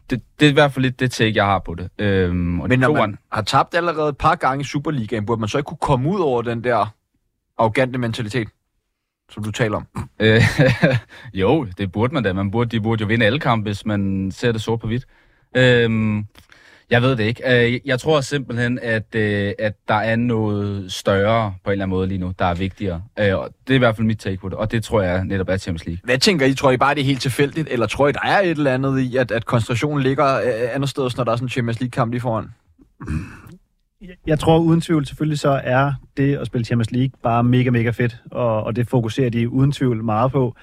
[0.09, 1.89] Det, det er i hvert fald lidt det take, jeg har på det.
[1.99, 5.39] Øhm, og Men når toeren- man har tabt allerede et par gange i Superligaen, burde
[5.39, 6.93] man så ikke kunne komme ud over den der
[7.57, 8.47] arrogante mentalitet,
[9.31, 9.87] som du taler om?
[10.19, 10.41] Øh,
[11.33, 12.33] jo, det burde man da.
[12.33, 15.05] Man burde, de burde jo vinde alle kampe, hvis man ser det sort på hvidt.
[15.57, 16.25] Øhm,
[16.91, 17.65] jeg ved det ikke.
[17.65, 21.95] Øh, jeg tror simpelthen, at, øh, at der er noget større på en eller anden
[21.95, 23.01] måde lige nu, der er vigtigere.
[23.19, 25.25] Øh, og det er i hvert fald mit take på det, og det tror jeg
[25.25, 25.99] netop er Champions League.
[26.03, 26.53] Hvad tænker I?
[26.53, 28.99] Tror I bare, det er helt tilfældigt, eller tror I, der er et eller andet
[28.99, 30.39] i, at, at koncentrationen ligger
[30.73, 32.45] andet sted, når der er sådan en Champions League-kamp lige foran?
[34.27, 37.89] Jeg tror uden tvivl selvfølgelig så er det at spille Champions League bare mega, mega
[37.89, 40.55] fedt, og, og det fokuserer de uden tvivl meget på.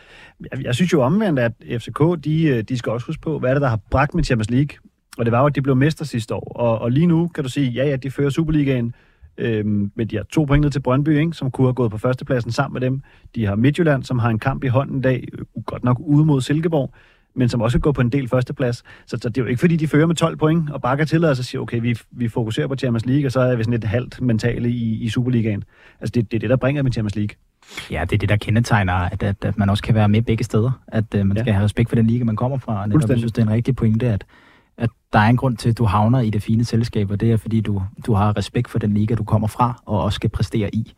[0.53, 3.55] Jeg, jeg synes jo omvendt, at FCK, de, de skal også huske på, hvad er
[3.55, 4.79] det, der har bragt med Champions League?
[5.19, 6.53] Og det var jo, at de blev mester sidste år.
[6.57, 8.95] Og, og lige nu kan du sige, ja, ja, de fører Superligaen,
[9.39, 11.99] øhm, men de har to point ned til Brøndby, ikke, som kunne have gået på
[11.99, 13.01] førstepladsen sammen med dem.
[13.35, 16.25] De har Midtjylland, som har en kamp i hånden i dag, øh, godt nok ude
[16.25, 16.91] mod Silkeborg,
[17.37, 18.77] men som også går på en del førsteplads.
[18.77, 18.85] Så,
[19.23, 21.37] så det er jo ikke, fordi de fører med 12 point, og bakker til og
[21.37, 23.85] så siger, okay, vi, vi fokuserer på Champions League, og så er vi sådan lidt
[23.85, 25.65] halvt mentale i, i Superligaen.
[26.01, 27.35] Altså, det, det er det, der bringer med Champions League.
[27.91, 30.45] Ja, det er det, der kendetegner, at, at, at man også kan være med begge
[30.45, 30.81] steder.
[30.89, 31.43] At uh, man Ja.
[31.43, 32.83] skal have respekt for den liga, man kommer fra.
[32.83, 34.25] Og netop, jeg synes, det er en rigtig pointe, at,
[34.79, 37.33] at der er en grund til, at du havner i det fine selskab, og det
[37.33, 40.31] er, fordi du, du har respekt for den liga, du kommer fra, og også skal
[40.31, 40.93] præstere i.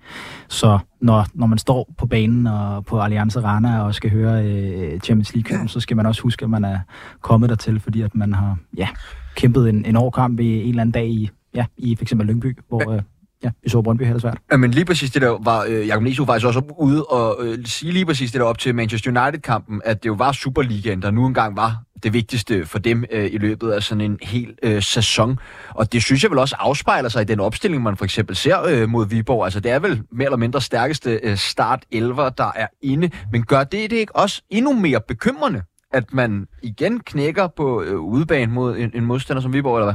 [0.49, 5.01] Så når, når man står på banen og på Allianz Arena og skal høre øh,
[5.01, 6.79] Champions league så skal man også huske, at man er
[7.21, 8.89] kommet dertil, fordi at man har ja,
[9.35, 12.59] kæmpet en, en hård kamp i en eller anden dag i, ja, i eksempel Lyngby,
[12.69, 13.03] hvor øh,
[13.45, 14.39] ja, vi så Brøndby havde svært.
[14.53, 17.65] Ja, men lige præcis det der var, øh, Jacob Nesio faktisk også ude og øh,
[17.65, 21.11] sige lige præcis det der op til Manchester United-kampen, at det jo var Superligaen, der
[21.11, 24.83] nu engang var det vigtigste for dem øh, i løbet af sådan en hel øh,
[24.83, 25.39] sæson.
[25.71, 28.63] Og det synes jeg vel også afspejler sig i den opstilling, man for eksempel ser
[28.63, 29.45] øh, mod Viborg.
[29.45, 33.11] Altså det er vel mere eller mindre stærkeste øh, start 11, der er inde.
[33.33, 38.01] Men gør det det ikke også endnu mere bekymrende, at man igen knækker på øh,
[38.01, 39.95] udebane mod en, en modstander som Viborg, eller hvad?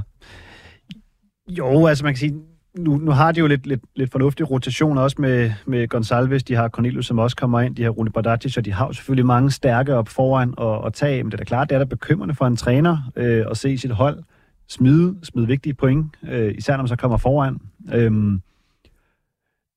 [1.58, 2.34] Jo, altså man kan sige,
[2.78, 6.56] nu, nu har de jo lidt, lidt, lidt fornuftig rotation også med, med Gonsalves, de
[6.56, 9.26] har Cornelius, som også kommer ind, de har Rune Bardacic, og de har jo selvfølgelig
[9.26, 11.24] mange stærke op foran og, og tage.
[11.24, 13.78] Men det er da klart, det er da bekymrende for en træner øh, at se
[13.78, 14.24] sit hold
[14.70, 17.58] smide, smide vigtige point, øh, især når man så kommer foran.
[17.94, 18.42] Øhm,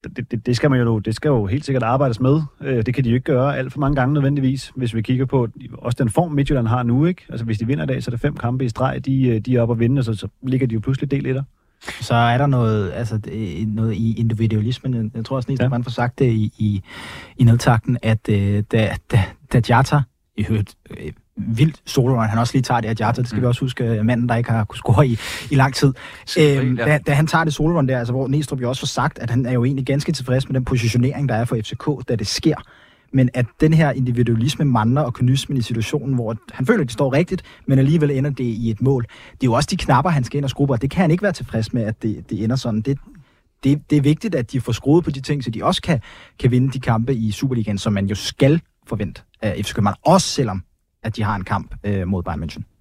[0.05, 2.43] det, det, det, skal man jo, det skal jo helt sikkert arbejdes med.
[2.61, 5.27] Øh, det kan de jo ikke gøre alt for mange gange nødvendigvis, hvis vi kigger
[5.27, 7.07] på også den form, Midtjylland har nu.
[7.07, 7.23] ikke.
[7.29, 9.41] Altså hvis de vinder i dag, så er det fem kampe i streg, de, øh,
[9.41, 11.43] de er oppe og vinde, så, så ligger de jo pludselig del etter.
[12.01, 13.21] Så er der noget, altså,
[13.67, 15.13] noget i individualismen.
[15.15, 15.69] Jeg tror også, at ja.
[15.69, 16.83] man får sagt det i, i,
[17.37, 20.01] i nedtakten, at øh, da, da, da Jata,
[20.37, 23.43] i hørt, øh, vildt solo han også lige tager det af Jata, det skal mm.
[23.43, 25.19] vi også huske, øh, manden, der ikke har kunnet score i,
[25.51, 25.93] i lang tid.
[26.39, 29.19] Øhm, da, da, han tager det solo der, altså, hvor Næstrup jo også får sagt,
[29.19, 32.17] at han er jo egentlig ganske tilfreds med den positionering, der er for FCK, da
[32.17, 32.57] det sker
[33.15, 36.93] men at den her individualisme mangler og kynismen i situationen, hvor han føler, at det
[36.93, 39.03] står rigtigt, men alligevel ender det i et mål.
[39.03, 41.11] Det er jo også de knapper, han skal ind og skrue på, det kan han
[41.11, 42.81] ikke være tilfreds med, at det, det ender sådan.
[42.81, 42.99] Det,
[43.65, 46.01] det, det er vigtigt, at de får skruet på de ting, så de også kan,
[46.39, 50.27] kan vinde de kampe i Superligaen, som man jo skal forvente af FC København, også
[50.29, 50.63] selvom
[51.03, 52.74] at de har en kamp øh, mod Bayern München.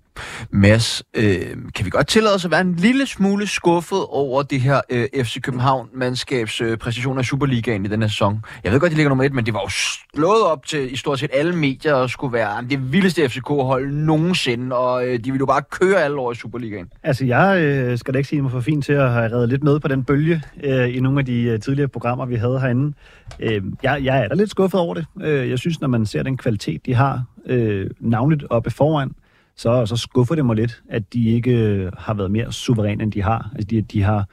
[0.51, 4.61] Mads, øh, kan vi godt tillade os at være en lille smule skuffet over det
[4.61, 8.45] her øh, FC København-mandskabs øh, præcision af Superligaen i denne sæson?
[8.63, 10.95] Jeg ved godt, de ligger nummer et, men det var jo slået op til i
[10.95, 15.39] stort set alle medier og skulle være det vildeste FCK-hold nogensinde, og øh, de ville
[15.39, 16.87] jo bare køre alle over i Superligaen.
[17.03, 19.63] Altså, jeg øh, skal da ikke sige mig for fint til at have reddet lidt
[19.63, 22.93] med på den bølge øh, i nogle af de øh, tidligere programmer, vi havde herinde.
[23.39, 25.05] Øh, jeg, jeg er da lidt skuffet over det.
[25.21, 29.11] Øh, jeg synes, når man ser den kvalitet, de har, øh, navnligt oppe foran,
[29.55, 33.11] så, så skuffer det mig lidt, at de ikke øh, har været mere suveræne, end
[33.11, 33.49] de har.
[33.55, 34.25] Altså, de, de har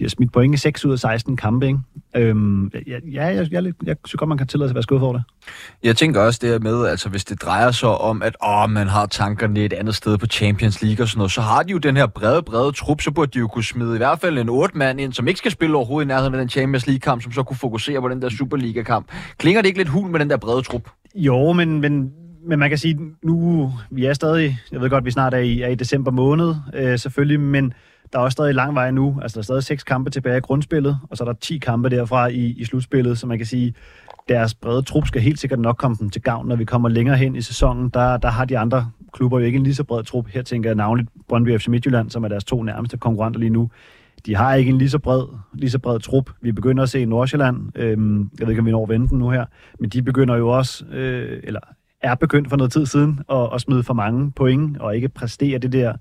[0.00, 1.78] de har smidt point i 6 ud af 16 kampe, ikke?
[2.16, 4.82] Øhm, ja, jeg, jeg, jeg, jeg, jeg synes godt, man kan tillade sig at være
[4.82, 5.24] skuffet over det.
[5.82, 9.06] Jeg tænker også det med, altså hvis det drejer sig om, at åh, man har
[9.06, 11.96] tankerne et andet sted på Champions League og sådan noget, så har de jo den
[11.96, 14.78] her brede, brede trup, så burde de jo kunne smide i hvert fald en otte
[14.78, 17.42] mand ind, som ikke skal spille overhovedet i nærheden af den Champions League-kamp, som så
[17.42, 19.06] kunne fokusere på den der Superliga-kamp.
[19.38, 20.90] Klinger det ikke lidt hul med den der brede trup?
[21.14, 22.12] Jo, men, men
[22.46, 25.60] men man kan sige, nu vi er stadig, jeg ved godt, vi snart er i,
[25.60, 27.72] er i december måned, øh, selvfølgelig, men
[28.12, 29.18] der er også stadig lang vej nu.
[29.22, 31.88] Altså, der er stadig seks kampe tilbage i grundspillet, og så er der 10 kampe
[31.88, 33.74] derfra i, i slutspillet, så man kan sige,
[34.28, 37.16] deres brede trup skal helt sikkert nok komme dem til gavn, når vi kommer længere
[37.16, 37.88] hen i sæsonen.
[37.88, 40.28] Der, der har de andre klubber jo ikke en lige så bred trup.
[40.28, 43.70] Her tænker jeg navnligt Brøndby FC Midtjylland, som er deres to nærmeste konkurrenter lige nu.
[44.26, 45.22] De har ikke en lige så bred,
[45.54, 46.30] lige så bred trup.
[46.40, 47.56] Vi begynder at se Nordsjælland.
[47.74, 49.44] Øhm, jeg ved ikke, om vi når at vente nu her.
[49.80, 51.60] Men de begynder jo også, øh, eller
[52.02, 55.58] er begyndt for noget tid siden at, at smide for mange point og ikke præstere
[55.58, 55.92] det der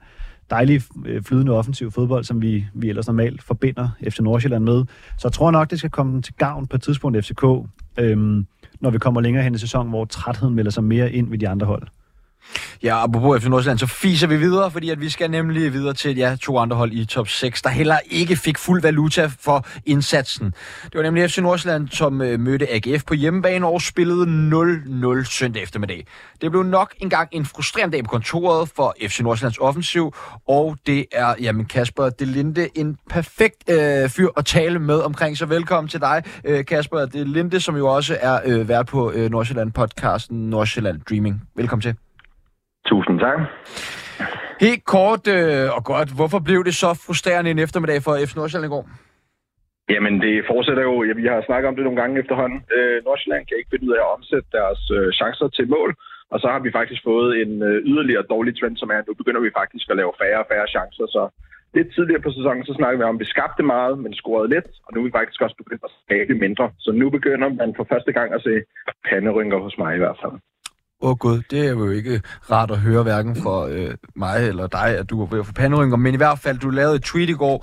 [0.50, 4.86] dejlige øh, flydende offensiv fodbold, som vi, vi ellers normalt forbinder FC Nordsjælland med.
[5.18, 7.44] Så jeg tror nok, det skal komme til gavn på et tidspunkt FCK,
[7.98, 8.46] øhm,
[8.80, 11.50] når vi kommer længere hen i sæsonen, hvor trætheden melder sig mere ind ved de
[11.50, 11.88] andre hold.
[12.84, 16.18] Ja, apropos FC Nordsjælland, så fiser vi videre, fordi at vi skal nemlig videre til
[16.18, 20.46] ja, to andre hold i top 6, der heller ikke fik fuld valuta for indsatsen.
[20.84, 24.26] Det var nemlig FC Nordsjælland, som øh, mødte AGF på hjemmebane og spillede
[25.22, 26.08] 0-0 søndag eftermiddag.
[26.42, 30.16] Det blev nok engang en frustrerende dag på kontoret for FC Nordsjællands offensiv,
[30.48, 35.46] og det er, jamen Kasper Delinde, en perfekt øh, fyr at tale med omkring, så
[35.46, 40.36] velkommen til dig, øh, Kasper Delinde, som jo også er øh, vært på øh, Nordsjælland-podcasten
[40.50, 41.42] Nordsjælland Dreaming.
[41.56, 42.09] Velkommen til.
[42.92, 43.40] Tusind tak.
[44.66, 48.72] Helt kort øh, og godt, hvorfor blev det så frustrerende en eftermiddag for FC Nordsjælland
[48.72, 48.86] i går?
[49.94, 50.94] Jamen, det fortsætter jo.
[51.22, 52.60] Vi har snakket om det nogle gange efterhånden.
[52.76, 55.92] Øh, Nordsjælland kan ikke finde ud af at omsætte deres øh, chancer til mål.
[56.34, 59.14] Og så har vi faktisk fået en øh, yderligere dårlig trend, som er, at nu
[59.22, 61.06] begynder vi faktisk at lave færre og færre chancer.
[61.16, 61.24] Så
[61.78, 64.68] lidt tidligere på sæsonen, så snakkede vi om, at vi skabte meget, men scorede lidt.
[64.86, 66.66] Og nu er vi faktisk også begyndt at skabe mindre.
[66.86, 68.54] Så nu begynder man for første gang at se
[69.10, 70.36] panderynker hos mig i hvert fald.
[71.02, 72.22] Åh oh gud, det er jo ikke
[72.52, 75.54] rart at høre, hverken for øh, mig eller dig, at du er ved at få
[75.54, 75.98] panderynker.
[75.98, 77.58] Men i hvert fald, du lavede et tweet i går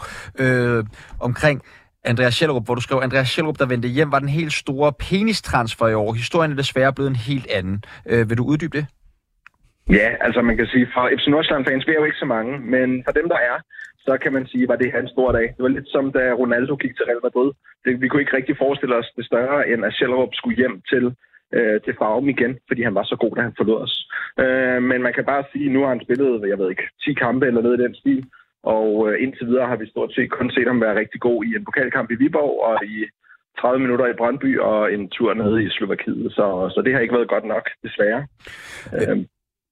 [0.45, 0.85] øh,
[1.21, 1.63] omkring
[2.11, 5.89] Andreas Schellerup, hvor du skrev, Andreas Schellerup, der vendte hjem, var den helt store penistransfer
[5.89, 6.13] i år.
[6.23, 7.85] Historien er desværre blevet en helt anden.
[8.11, 8.87] Øh, vil du uddybe det?
[9.99, 12.89] Ja, altså man kan sige, fra FC Nordsjælland-fans, vi er jo ikke så mange, men
[13.07, 13.57] for dem, der er,
[14.07, 15.47] så kan man sige, var det hans store dag.
[15.57, 17.51] Det var lidt som da Ronaldo gik til Real Madrid.
[17.85, 21.05] Det, vi kunne ikke rigtig forestille os det større, end at Schellerup skulle hjem til
[21.55, 23.95] øh, til farven igen, fordi han var så god, da han forlod os.
[24.43, 27.15] Øh, men man kan bare sige, at nu har han spillet, jeg ved ikke, 10
[27.15, 28.25] kampe eller noget i den stil,
[28.63, 31.57] og øh, indtil videre har vi stort set kun set ham være rigtig god i
[31.57, 32.97] en pokalkamp i Viborg og i
[33.61, 36.33] 30 minutter i Brøndby og en tur nede i Slovakiet.
[36.33, 38.27] Så, så det har ikke været godt nok, desværre.
[38.97, 39.25] Øh,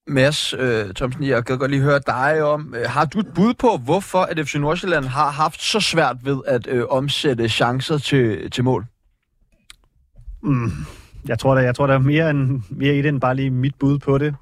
[0.06, 3.54] Mads øh, Thomsen, jeg kan godt lige høre dig om, øh, har du et bud
[3.54, 8.50] på, hvorfor at FC Nordsjælland har haft så svært ved at øh, omsætte chancer til,
[8.50, 8.84] til mål?
[10.42, 10.70] Mm,
[11.28, 13.50] jeg tror, der, jeg tror, der er mere, end, mere i det end bare lige
[13.50, 14.34] mit bud på det.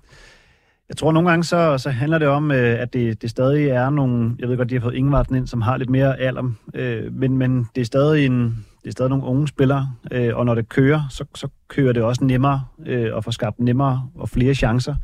[0.88, 3.90] Jeg tror nogle gange, så, så handler det om, øh, at det, det stadig er
[3.90, 4.36] nogle...
[4.38, 6.50] Jeg ved godt, de har fået Ingvarten ind, som har lidt mere alder.
[6.74, 10.46] Øh, men, men det er stadig en, det er stadig nogle unge spillere, øh, og
[10.46, 14.28] når det kører, så, så kører det også nemmere øh, og får skabt nemmere og
[14.28, 14.94] flere chancer.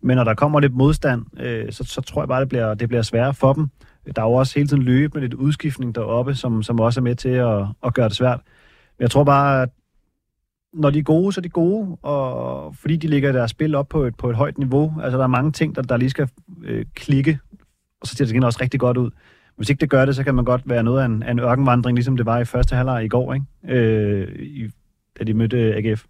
[0.00, 2.88] Men når der kommer lidt modstand, øh, så, så tror jeg bare, det bliver, det
[2.88, 3.68] bliver sværere for dem.
[4.16, 7.14] Der er jo også hele tiden løbende lidt udskiftning deroppe, som, som også er med
[7.14, 8.40] til at, at gøre det svært.
[8.98, 9.68] Men jeg tror bare, at
[10.74, 13.88] når de er gode, så er de gode, og fordi de ligger deres spil op
[13.88, 14.94] på et, på et højt niveau.
[15.02, 16.28] Altså, der er mange ting, der, der lige skal
[16.64, 17.38] øh, klikke,
[18.00, 19.10] og så ser det også rigtig godt ud.
[19.56, 21.40] Hvis ikke det gør det, så kan man godt være noget af en, af en
[21.40, 23.46] ørkenvandring, ligesom det var i første halvleg i går, ikke?
[23.68, 24.68] Øh, i,
[25.18, 26.04] da de mødte øh, AGF.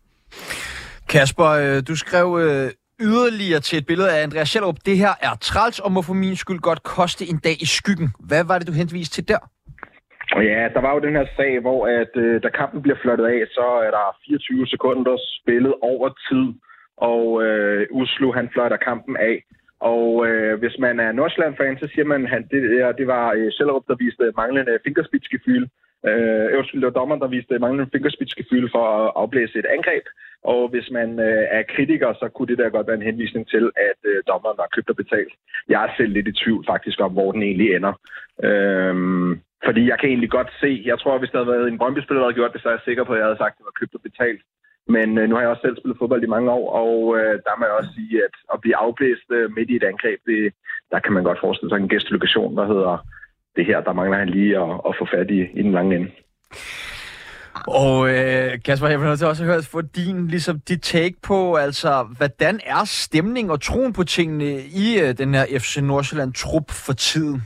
[1.08, 4.76] Kasper, øh, du skrev øh, yderligere til et billede af Andreas Schellerup.
[4.86, 8.12] Det her er træls og må for min skyld godt koste en dag i skyggen.
[8.20, 9.38] Hvad var det, du henviste til der?
[10.42, 13.46] Ja, der var jo den her sag, hvor at, øh, da kampen bliver flyttet af,
[13.50, 16.46] så er der 24 sekunder spillet over tid,
[16.96, 19.44] og øh, Uslu han fløjter kampen af.
[19.80, 23.52] Og øh, hvis man er Nordsjælland-fan, så siger man, at det, ja, det var øh,
[23.52, 25.66] Sellerup, der viste manglende fingerspidsgefyld.
[26.06, 30.06] Øh, det var dommeren, der viste manglende fingerspidsgefyld for at afblæse et angreb.
[30.44, 33.64] Og hvis man øh, er kritiker, så kunne det der godt være en henvisning til,
[33.76, 35.32] at øh, dommeren var købt og betalt.
[35.68, 37.92] Jeg er selv lidt i tvivl faktisk om, hvor den egentlig ender.
[38.48, 38.94] Øh,
[39.66, 42.28] fordi jeg kan egentlig godt se, jeg tror, hvis der havde været en Brøndby-spiller, der
[42.28, 43.78] havde gjort det, så er jeg sikker på, at jeg havde sagt, at det var
[43.80, 44.42] købt og betalt.
[44.94, 47.54] Men øh, nu har jeg også selv spillet fodbold i mange år, og øh, der
[47.56, 50.52] må jeg også sige, at at blive afblæst øh, midt i et angreb, det,
[50.92, 52.94] der kan man godt forestille sig en gæstlokation, der hedder
[53.56, 56.10] det her, der mangler han lige at, at få fat i, i den lange ende.
[57.66, 62.06] Og øh, Kasper, jeg vil nødt også høre få din, ligesom dit take på, altså,
[62.16, 64.50] hvordan er stemning og troen på tingene
[64.84, 67.42] i øh, den her FC Nordsjælland-trup for tiden?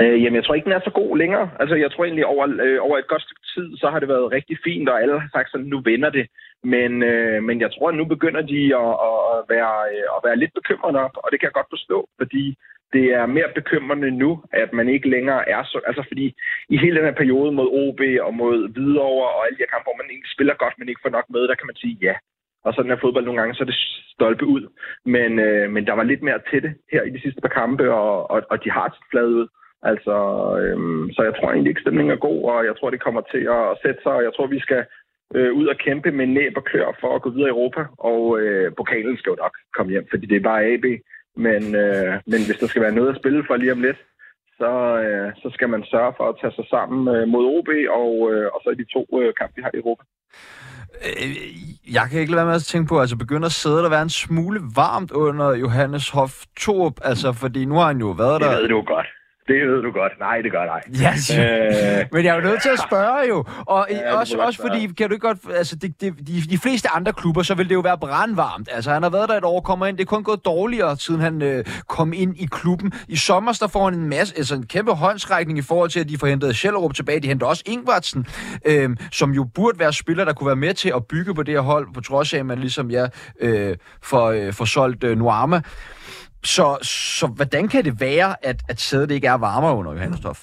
[0.00, 1.50] Øh, jamen, jeg tror ikke, den er så god længere.
[1.60, 4.32] Altså, jeg tror egentlig, over, øh, over et godt stykke tid, så har det været
[4.32, 6.26] rigtig fint, og alle har sagt sådan, nu vender det.
[6.64, 10.40] Men, øh, men jeg tror, at nu begynder de at, at, være, øh, at være
[10.42, 12.44] lidt bekymrende op, og det kan jeg godt forstå, fordi
[12.92, 15.80] det er mere bekymrende nu, at man ikke længere er så...
[15.86, 16.26] Altså fordi
[16.68, 19.86] i hele den her periode mod OB og mod Hvidovre og alle de her kampe,
[19.88, 22.14] hvor man egentlig spiller godt, men ikke får nok med, der kan man sige ja.
[22.64, 23.80] Og sådan er fodbold nogle gange, så er det
[24.14, 24.62] stolpe ud.
[25.04, 27.92] Men, øh, men der var lidt mere til det her i de sidste par kampe,
[27.92, 29.48] og, og, og de har et flade ud.
[29.82, 30.16] Altså,
[30.62, 33.44] øhm, så jeg tror egentlig ikke, stemningen er god, og jeg tror, det kommer til
[33.56, 34.82] at sætte sig, og jeg tror, vi skal
[35.34, 38.40] øh, ud og kæmpe med næb og klør for at gå videre i Europa, og
[38.40, 40.84] øh, pokalen skal jo nok komme hjem, fordi det er bare AB.
[41.36, 44.00] Men, øh, men hvis der skal være noget at spille for lige om lidt,
[44.60, 44.72] så,
[45.04, 47.68] øh, så skal man sørge for at tage sig sammen øh, mod OB,
[48.02, 50.02] og, øh, og så i de to øh, kampe, vi har i Europa.
[51.06, 51.30] Øh,
[51.96, 54.02] jeg kan ikke lade være med at tænke på, altså begynder at sidde der være
[54.02, 58.50] en smule varmt under Johannes Hoff Torup, altså fordi nu har han jo været der...
[58.50, 59.06] Det ved du godt.
[59.48, 60.12] Det ved du godt.
[60.20, 60.82] Nej, det gør nej.
[61.04, 61.12] Ja,
[62.00, 62.06] øh...
[62.12, 63.44] men jeg er jo nødt til at spørge jo.
[63.66, 65.38] Og ja, også, også fordi, kan du ikke godt...
[65.56, 68.68] Altså, det, det, de, de fleste andre klubber, så vil det jo være brandvarmt.
[68.72, 69.96] Altså, han har været der et år, kommer ind.
[69.96, 72.92] Det er kun gået dårligere, siden han øh, kom ind i klubben.
[73.08, 74.34] I sommer, der får han en masse...
[74.36, 77.20] Altså, en kæmpe håndsrækning i forhold til, at de får hentet Schellerup tilbage.
[77.20, 78.26] De henter også Ingvartsen,
[78.64, 81.54] øh, som jo burde være spiller, der kunne være med til at bygge på det
[81.54, 83.06] her hold, på trods af, at man ligesom, ja,
[83.40, 85.60] øh, får, øh, får solgt øh, Nuama.
[86.54, 86.66] Så,
[87.18, 90.40] så hvordan kan det være, at, at sædet ikke er varmere under Johannes Toff?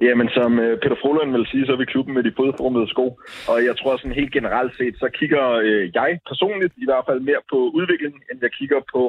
[0.00, 3.06] Jamen, som øh, Peter Froland vil sige, så er vi klubben med de fodformede sko.
[3.50, 7.20] Og jeg tror sådan helt generelt set, så kigger øh, jeg personligt i hvert fald
[7.20, 9.02] mere på udviklingen, end jeg kigger på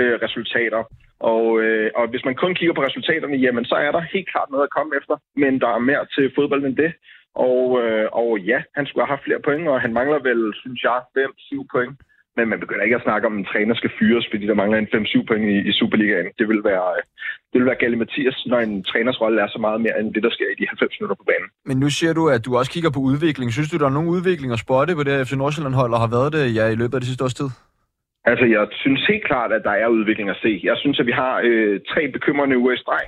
[0.00, 0.82] øh, resultater.
[1.32, 4.50] Og, øh, og hvis man kun kigger på resultaterne, jamen så er der helt klart
[4.50, 5.14] noget at komme efter.
[5.42, 6.92] Men der er mere til fodbold end det.
[7.34, 10.80] Og, øh, og ja, han skulle have haft flere point, og han mangler vel, synes
[10.82, 11.94] jeg, 5-7 point
[12.38, 14.78] men man begynder ikke at snakke om, at en træner skal fyres, fordi der mangler
[14.78, 16.28] en 5-7 point i, i Superligaen.
[16.38, 16.88] Det vil være,
[17.50, 20.22] det vil være Galle Mathias, når en træners rolle er så meget mere end det,
[20.26, 21.48] der sker i de 90 minutter på banen.
[21.68, 23.52] Men nu siger du, at du også kigger på udvikling.
[23.52, 26.10] Synes du, der er nogen udvikling at spotte på det her FC Nordsjælland-hold, og har
[26.16, 27.50] været det ja, i løbet af det sidste års tid?
[28.30, 30.52] Altså, jeg synes helt klart, at der er udvikling at se.
[30.70, 33.04] Jeg synes, at vi har øh, tre bekymrende uger i streg.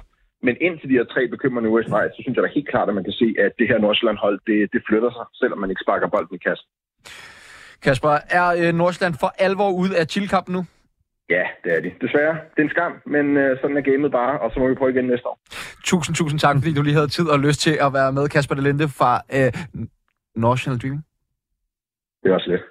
[0.46, 2.88] Men indtil de her tre bekymrende uger i streg, så synes jeg da helt klart,
[2.88, 5.84] at man kan se, at det her Nordsjælland-hold, det, det flytter sig, selvom man ikke
[5.86, 6.68] sparker bolden i kassen.
[7.82, 10.64] Kasper, er øh, Nordsjælland for alvor ud af chillkampen nu?
[11.30, 11.92] Ja, det er det.
[12.00, 12.34] Desværre.
[12.34, 14.90] Det er en skam, men øh, sådan er gamet bare, og så må vi prøve
[14.90, 15.38] igen næste år.
[15.84, 18.54] Tusind, tusind tak, fordi du lige havde tid og lyst til at være med, Kasper
[18.54, 19.52] Delente fra øh,
[20.36, 21.04] National Dreaming.
[22.22, 22.62] Det er også lidt.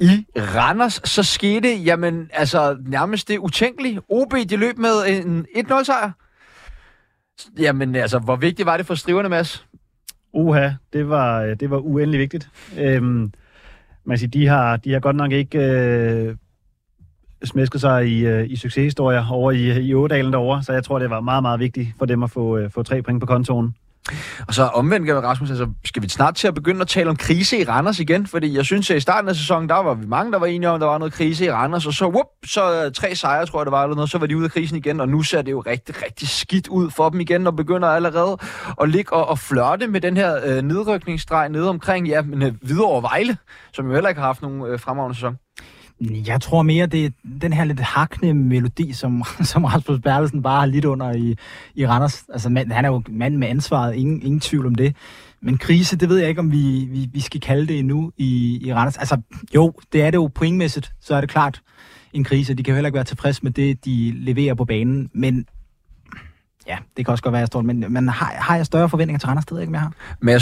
[0.00, 4.00] I Randers, så skete, jamen, altså, nærmest det utænkelige.
[4.08, 6.10] OB, de løb med en 1-0-sejr.
[7.58, 9.66] Jamen, altså, hvor vigtigt var det for striverne, Mads?
[10.32, 12.48] Uha, det var, øh, det var uendelig vigtigt.
[12.78, 13.32] Øhm,
[14.04, 16.36] man siger, de har, de har godt nok ikke øh,
[17.44, 20.98] smæsket sig i, øh, i succeshistorier over i, øh, i Ådalen derovre, så jeg tror,
[20.98, 23.74] det var meget, meget vigtigt for dem at få, øh, få tre point på kontoen.
[24.48, 27.58] Og så omvendt, Rasmus, altså, skal vi snart til at begynde at tale om krise
[27.58, 28.26] i Randers igen?
[28.26, 30.68] Fordi jeg synes, at i starten af sæsonen, der var vi mange, der var enige
[30.68, 33.46] om, at der var noget krise i Randers, og så, whoop, så øh, tre sejre,
[33.46, 35.22] tror jeg, det var, eller noget, så var de ude af krisen igen, og nu
[35.22, 38.38] ser det jo rigtig, rigtig skidt ud for dem igen, og begynder allerede
[38.80, 42.52] at ligge og, og flørte med den her øh, nedrykningsstreg nede omkring, ja, men øh,
[42.62, 43.36] videre over Vejle,
[43.72, 45.36] som jo heller ikke har haft nogen øh, fremragende sæson.
[46.00, 47.10] Jeg tror mere, det er
[47.42, 51.36] den her lidt hakne melodi, som, som Rasmus Bertelsen bare har lidt under i,
[51.74, 52.24] i Randers.
[52.32, 54.96] Altså, man, han er jo mand med ansvaret, ingen, ingen tvivl om det.
[55.42, 58.60] Men krise, det ved jeg ikke, om vi, vi, vi skal kalde det endnu i,
[58.62, 58.96] i Randers.
[58.96, 59.20] Altså,
[59.54, 61.62] jo, det er det jo pointmæssigt, så er det klart
[62.12, 62.54] en krise.
[62.54, 65.10] De kan jo heller ikke være tilfreds med det, de leverer på banen.
[65.14, 65.46] Men
[66.66, 69.18] ja, det kan også godt være, jeg står, men, men har, har jeg større forventninger
[69.18, 69.44] til Randers?
[69.44, 69.92] Det ved jeg ikke, om jeg har.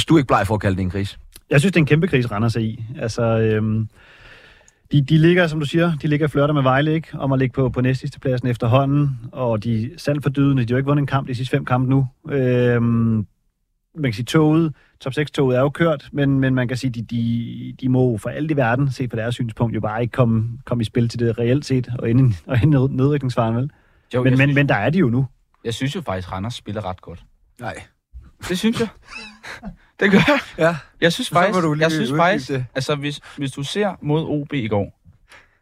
[0.08, 1.18] Du er ikke bleg for at kalde det en krise?
[1.50, 2.84] Jeg synes, det er en kæmpe krise, Randers er i.
[2.98, 3.88] Altså, øhm,
[4.92, 7.08] de, de ligger, som du siger, de ligger flørter med Vejle, ikke?
[7.14, 10.62] Om at ligge på, på næstsidste pladsen efterhånden, og de er sandt for dydende.
[10.64, 12.06] De har jo ikke vundet en kamp de sidste fem kampe nu.
[12.30, 13.26] Øhm,
[13.94, 17.02] man kan sige, toget, top 6-toget er jo kørt, men, men man kan sige, de,
[17.02, 20.58] de, de må for alt i verden, set fra deres synspunkt, jo bare ikke komme,
[20.64, 23.70] komme i spil til det reelt set, og ende, og ende nedrykningsfaren, vel?
[24.14, 25.26] Jo, Men, men, synes, men der er de jo nu.
[25.64, 27.24] jeg synes jo faktisk, Randers spiller ret godt.
[27.60, 27.74] Nej.
[28.48, 28.88] Det synes jeg.
[30.00, 30.38] det gør jeg.
[30.58, 30.76] Ja.
[31.00, 32.64] Jeg synes faktisk, du lige jeg synes faktisk det.
[32.74, 35.00] altså hvis, hvis du ser mod OB i går,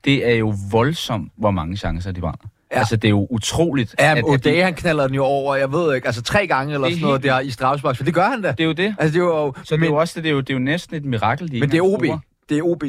[0.05, 2.39] det er jo voldsomt, hvor mange chancer de brænder.
[2.73, 2.79] Ja.
[2.79, 3.95] Altså, det er jo utroligt.
[3.99, 6.23] Ja, at- men at de- O'Day, han knaller den jo over, jeg ved ikke, altså
[6.23, 8.51] tre gange eller er sådan noget helt der i straffespark, for det gør han da.
[8.51, 8.95] Det er jo det.
[8.99, 10.51] Altså, det er jo, Så men, det er jo også det, det er jo, det
[10.51, 12.01] er jo næsten et mirakel, de men det er OB.
[12.01, 12.19] bruger.
[12.49, 12.83] Det er OB,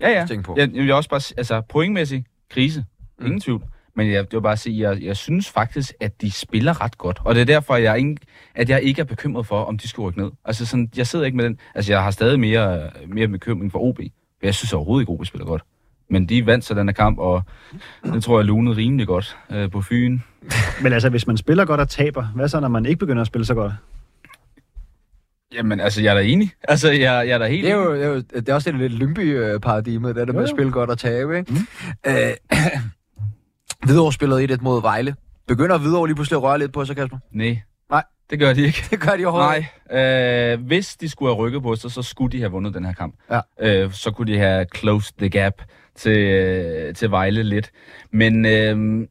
[0.00, 0.26] Ja, ja.
[0.26, 0.54] tænke på.
[0.58, 2.84] Jeg, jeg vil også bare altså pointmæssig krise.
[3.18, 3.26] Mm.
[3.26, 3.62] Ingen tvivl.
[3.96, 7.20] Men jeg, det vil bare sige, jeg, jeg synes faktisk, at de spiller ret godt.
[7.24, 8.16] Og det er derfor, jeg ikke,
[8.54, 10.30] at jeg ikke er bekymret for, om de skal rykke ned.
[10.44, 11.58] Altså sådan, jeg sidder ikke med den...
[11.74, 13.96] Altså jeg har stadig mere, mere bekymring for OB.
[13.96, 15.62] For jeg synes overhovedet ikke, OB spiller godt.
[16.10, 17.42] Men de vandt så den her kamp, og
[18.04, 20.18] det tror jeg lunede rimelig godt øh, på Fyn.
[20.82, 23.26] Men altså, hvis man spiller godt og taber, hvad så, når man ikke begynder at
[23.26, 23.72] spille så godt?
[25.54, 26.50] Jamen, altså, jeg er da enig.
[26.68, 28.72] Altså, jeg, jeg er da helt Det er jo, det er, jo, det er også
[28.72, 30.56] det lidt Lyngby-paradigmet, det er det med Jo, at jo.
[30.56, 31.52] spille godt og tabe, ikke?
[31.52, 31.58] Mm.
[32.06, 32.14] Øh,
[33.84, 35.14] Hvidovre spillede 1-1 mod Vejle.
[35.48, 37.18] Begynder Hvidovre lige pludselig at røre lidt på sig, Kasper?
[37.32, 37.58] Nej.
[37.90, 38.02] Nej.
[38.30, 38.84] Det gør de ikke.
[38.90, 42.32] Det gør de overhovedet Nej, øh, hvis de skulle have rykket på sig, så skulle
[42.32, 43.14] de have vundet den her kamp.
[43.30, 43.40] Ja.
[43.60, 45.62] Øh, så kunne de have closed the gap
[45.96, 47.70] til, øh, til Vejle lidt.
[48.12, 49.06] Men øh,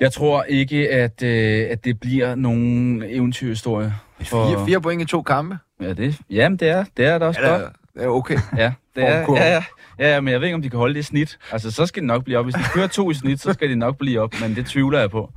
[0.00, 3.94] jeg tror ikke, at, øh, at det bliver nogen eventyrhistorie.
[4.22, 4.48] For...
[4.48, 5.58] Fire, fire point i to kampe.
[5.80, 7.60] Ja, det, jamen, det er, det er da også Ja, godt.
[7.60, 8.38] det er- det er okay.
[8.56, 9.64] Ja, det er, ja, ja,
[9.98, 11.38] ja, ja, men jeg ved ikke, om de kan holde det i snit.
[11.52, 12.44] Altså, så skal de nok blive op.
[12.44, 15.00] Hvis de kører to i snit, så skal de nok blive op, men det tvivler
[15.00, 15.32] jeg på.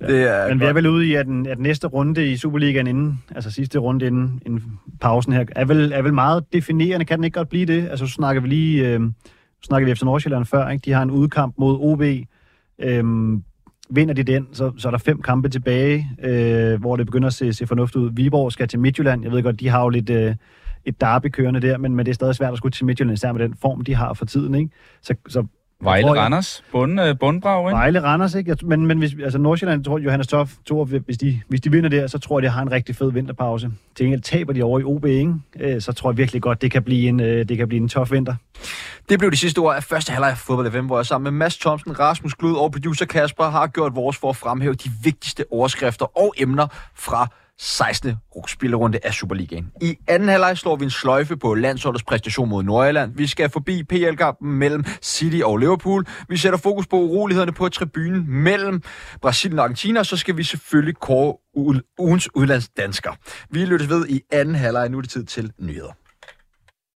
[0.00, 2.86] Det er Men vi er vel ude i, at, den, at næste runde i Superligaen
[2.86, 4.62] inden, altså sidste runde inden, inden
[5.00, 7.04] pausen her, er vel, er vel meget definerende.
[7.04, 7.88] Kan den ikke godt blive det?
[7.88, 9.00] Altså, så snakker vi lige, øh,
[9.64, 10.82] snakker vi efter Nordsjælland før, ikke?
[10.84, 12.02] De har en udkamp mod OB.
[12.78, 13.42] Øhm,
[13.90, 17.34] vinder de den, så, så er der fem kampe tilbage, øh, hvor det begynder at
[17.34, 18.10] se, se fornuftigt ud.
[18.12, 19.22] Viborg skal til Midtjylland.
[19.22, 20.34] Jeg ved godt, de har jo lidt øh,
[20.86, 23.32] et derby kørende der, men, men det er stadig svært at skulle til Midtjylland, især
[23.32, 24.54] med den form, de har for tiden.
[24.54, 24.70] Ikke?
[25.02, 25.46] Så, så
[25.82, 27.76] Vejle tror, jeg- Randers, bund, øh, bundbrag, ikke?
[27.76, 28.50] Vejle Randers, ikke?
[28.50, 31.90] Jeg, men, men hvis, altså Nordsjælland, tror Johannes Toff, tror, hvis de, hvis de vinder
[31.90, 33.70] der, så tror jeg, de har en rigtig fed vinterpause.
[33.96, 35.34] Til gengæld taber de over i OB, ikke?
[35.60, 37.88] Øh, så tror jeg virkelig godt, det kan blive en, øh, det kan blive en
[37.88, 38.34] tof vinter.
[39.08, 41.38] Det blev de sidste ord af første halvleg af Fodbold FM, hvor jeg sammen med
[41.38, 45.44] Mads Thomsen, Rasmus Glud og producer Kasper har gjort vores for at fremhæve de vigtigste
[45.50, 47.28] overskrifter og emner fra
[47.58, 48.14] 16.
[48.48, 49.66] spillerunde af Superligaen.
[49.82, 53.12] I anden halvleg slår vi en sløjfe på landsholdets præstation mod Nordjylland.
[53.16, 56.06] Vi skal forbi PL-kampen mellem City og Liverpool.
[56.28, 58.82] Vi sætter fokus på urolighederne på tribunen mellem
[59.22, 61.34] Brasilien og Argentina, og så skal vi selvfølgelig kåre
[61.98, 63.10] ugens udlandsdansker.
[63.50, 64.88] Vi lyttes ved i anden halvleg.
[64.88, 66.03] Nu er det tid til nyheder.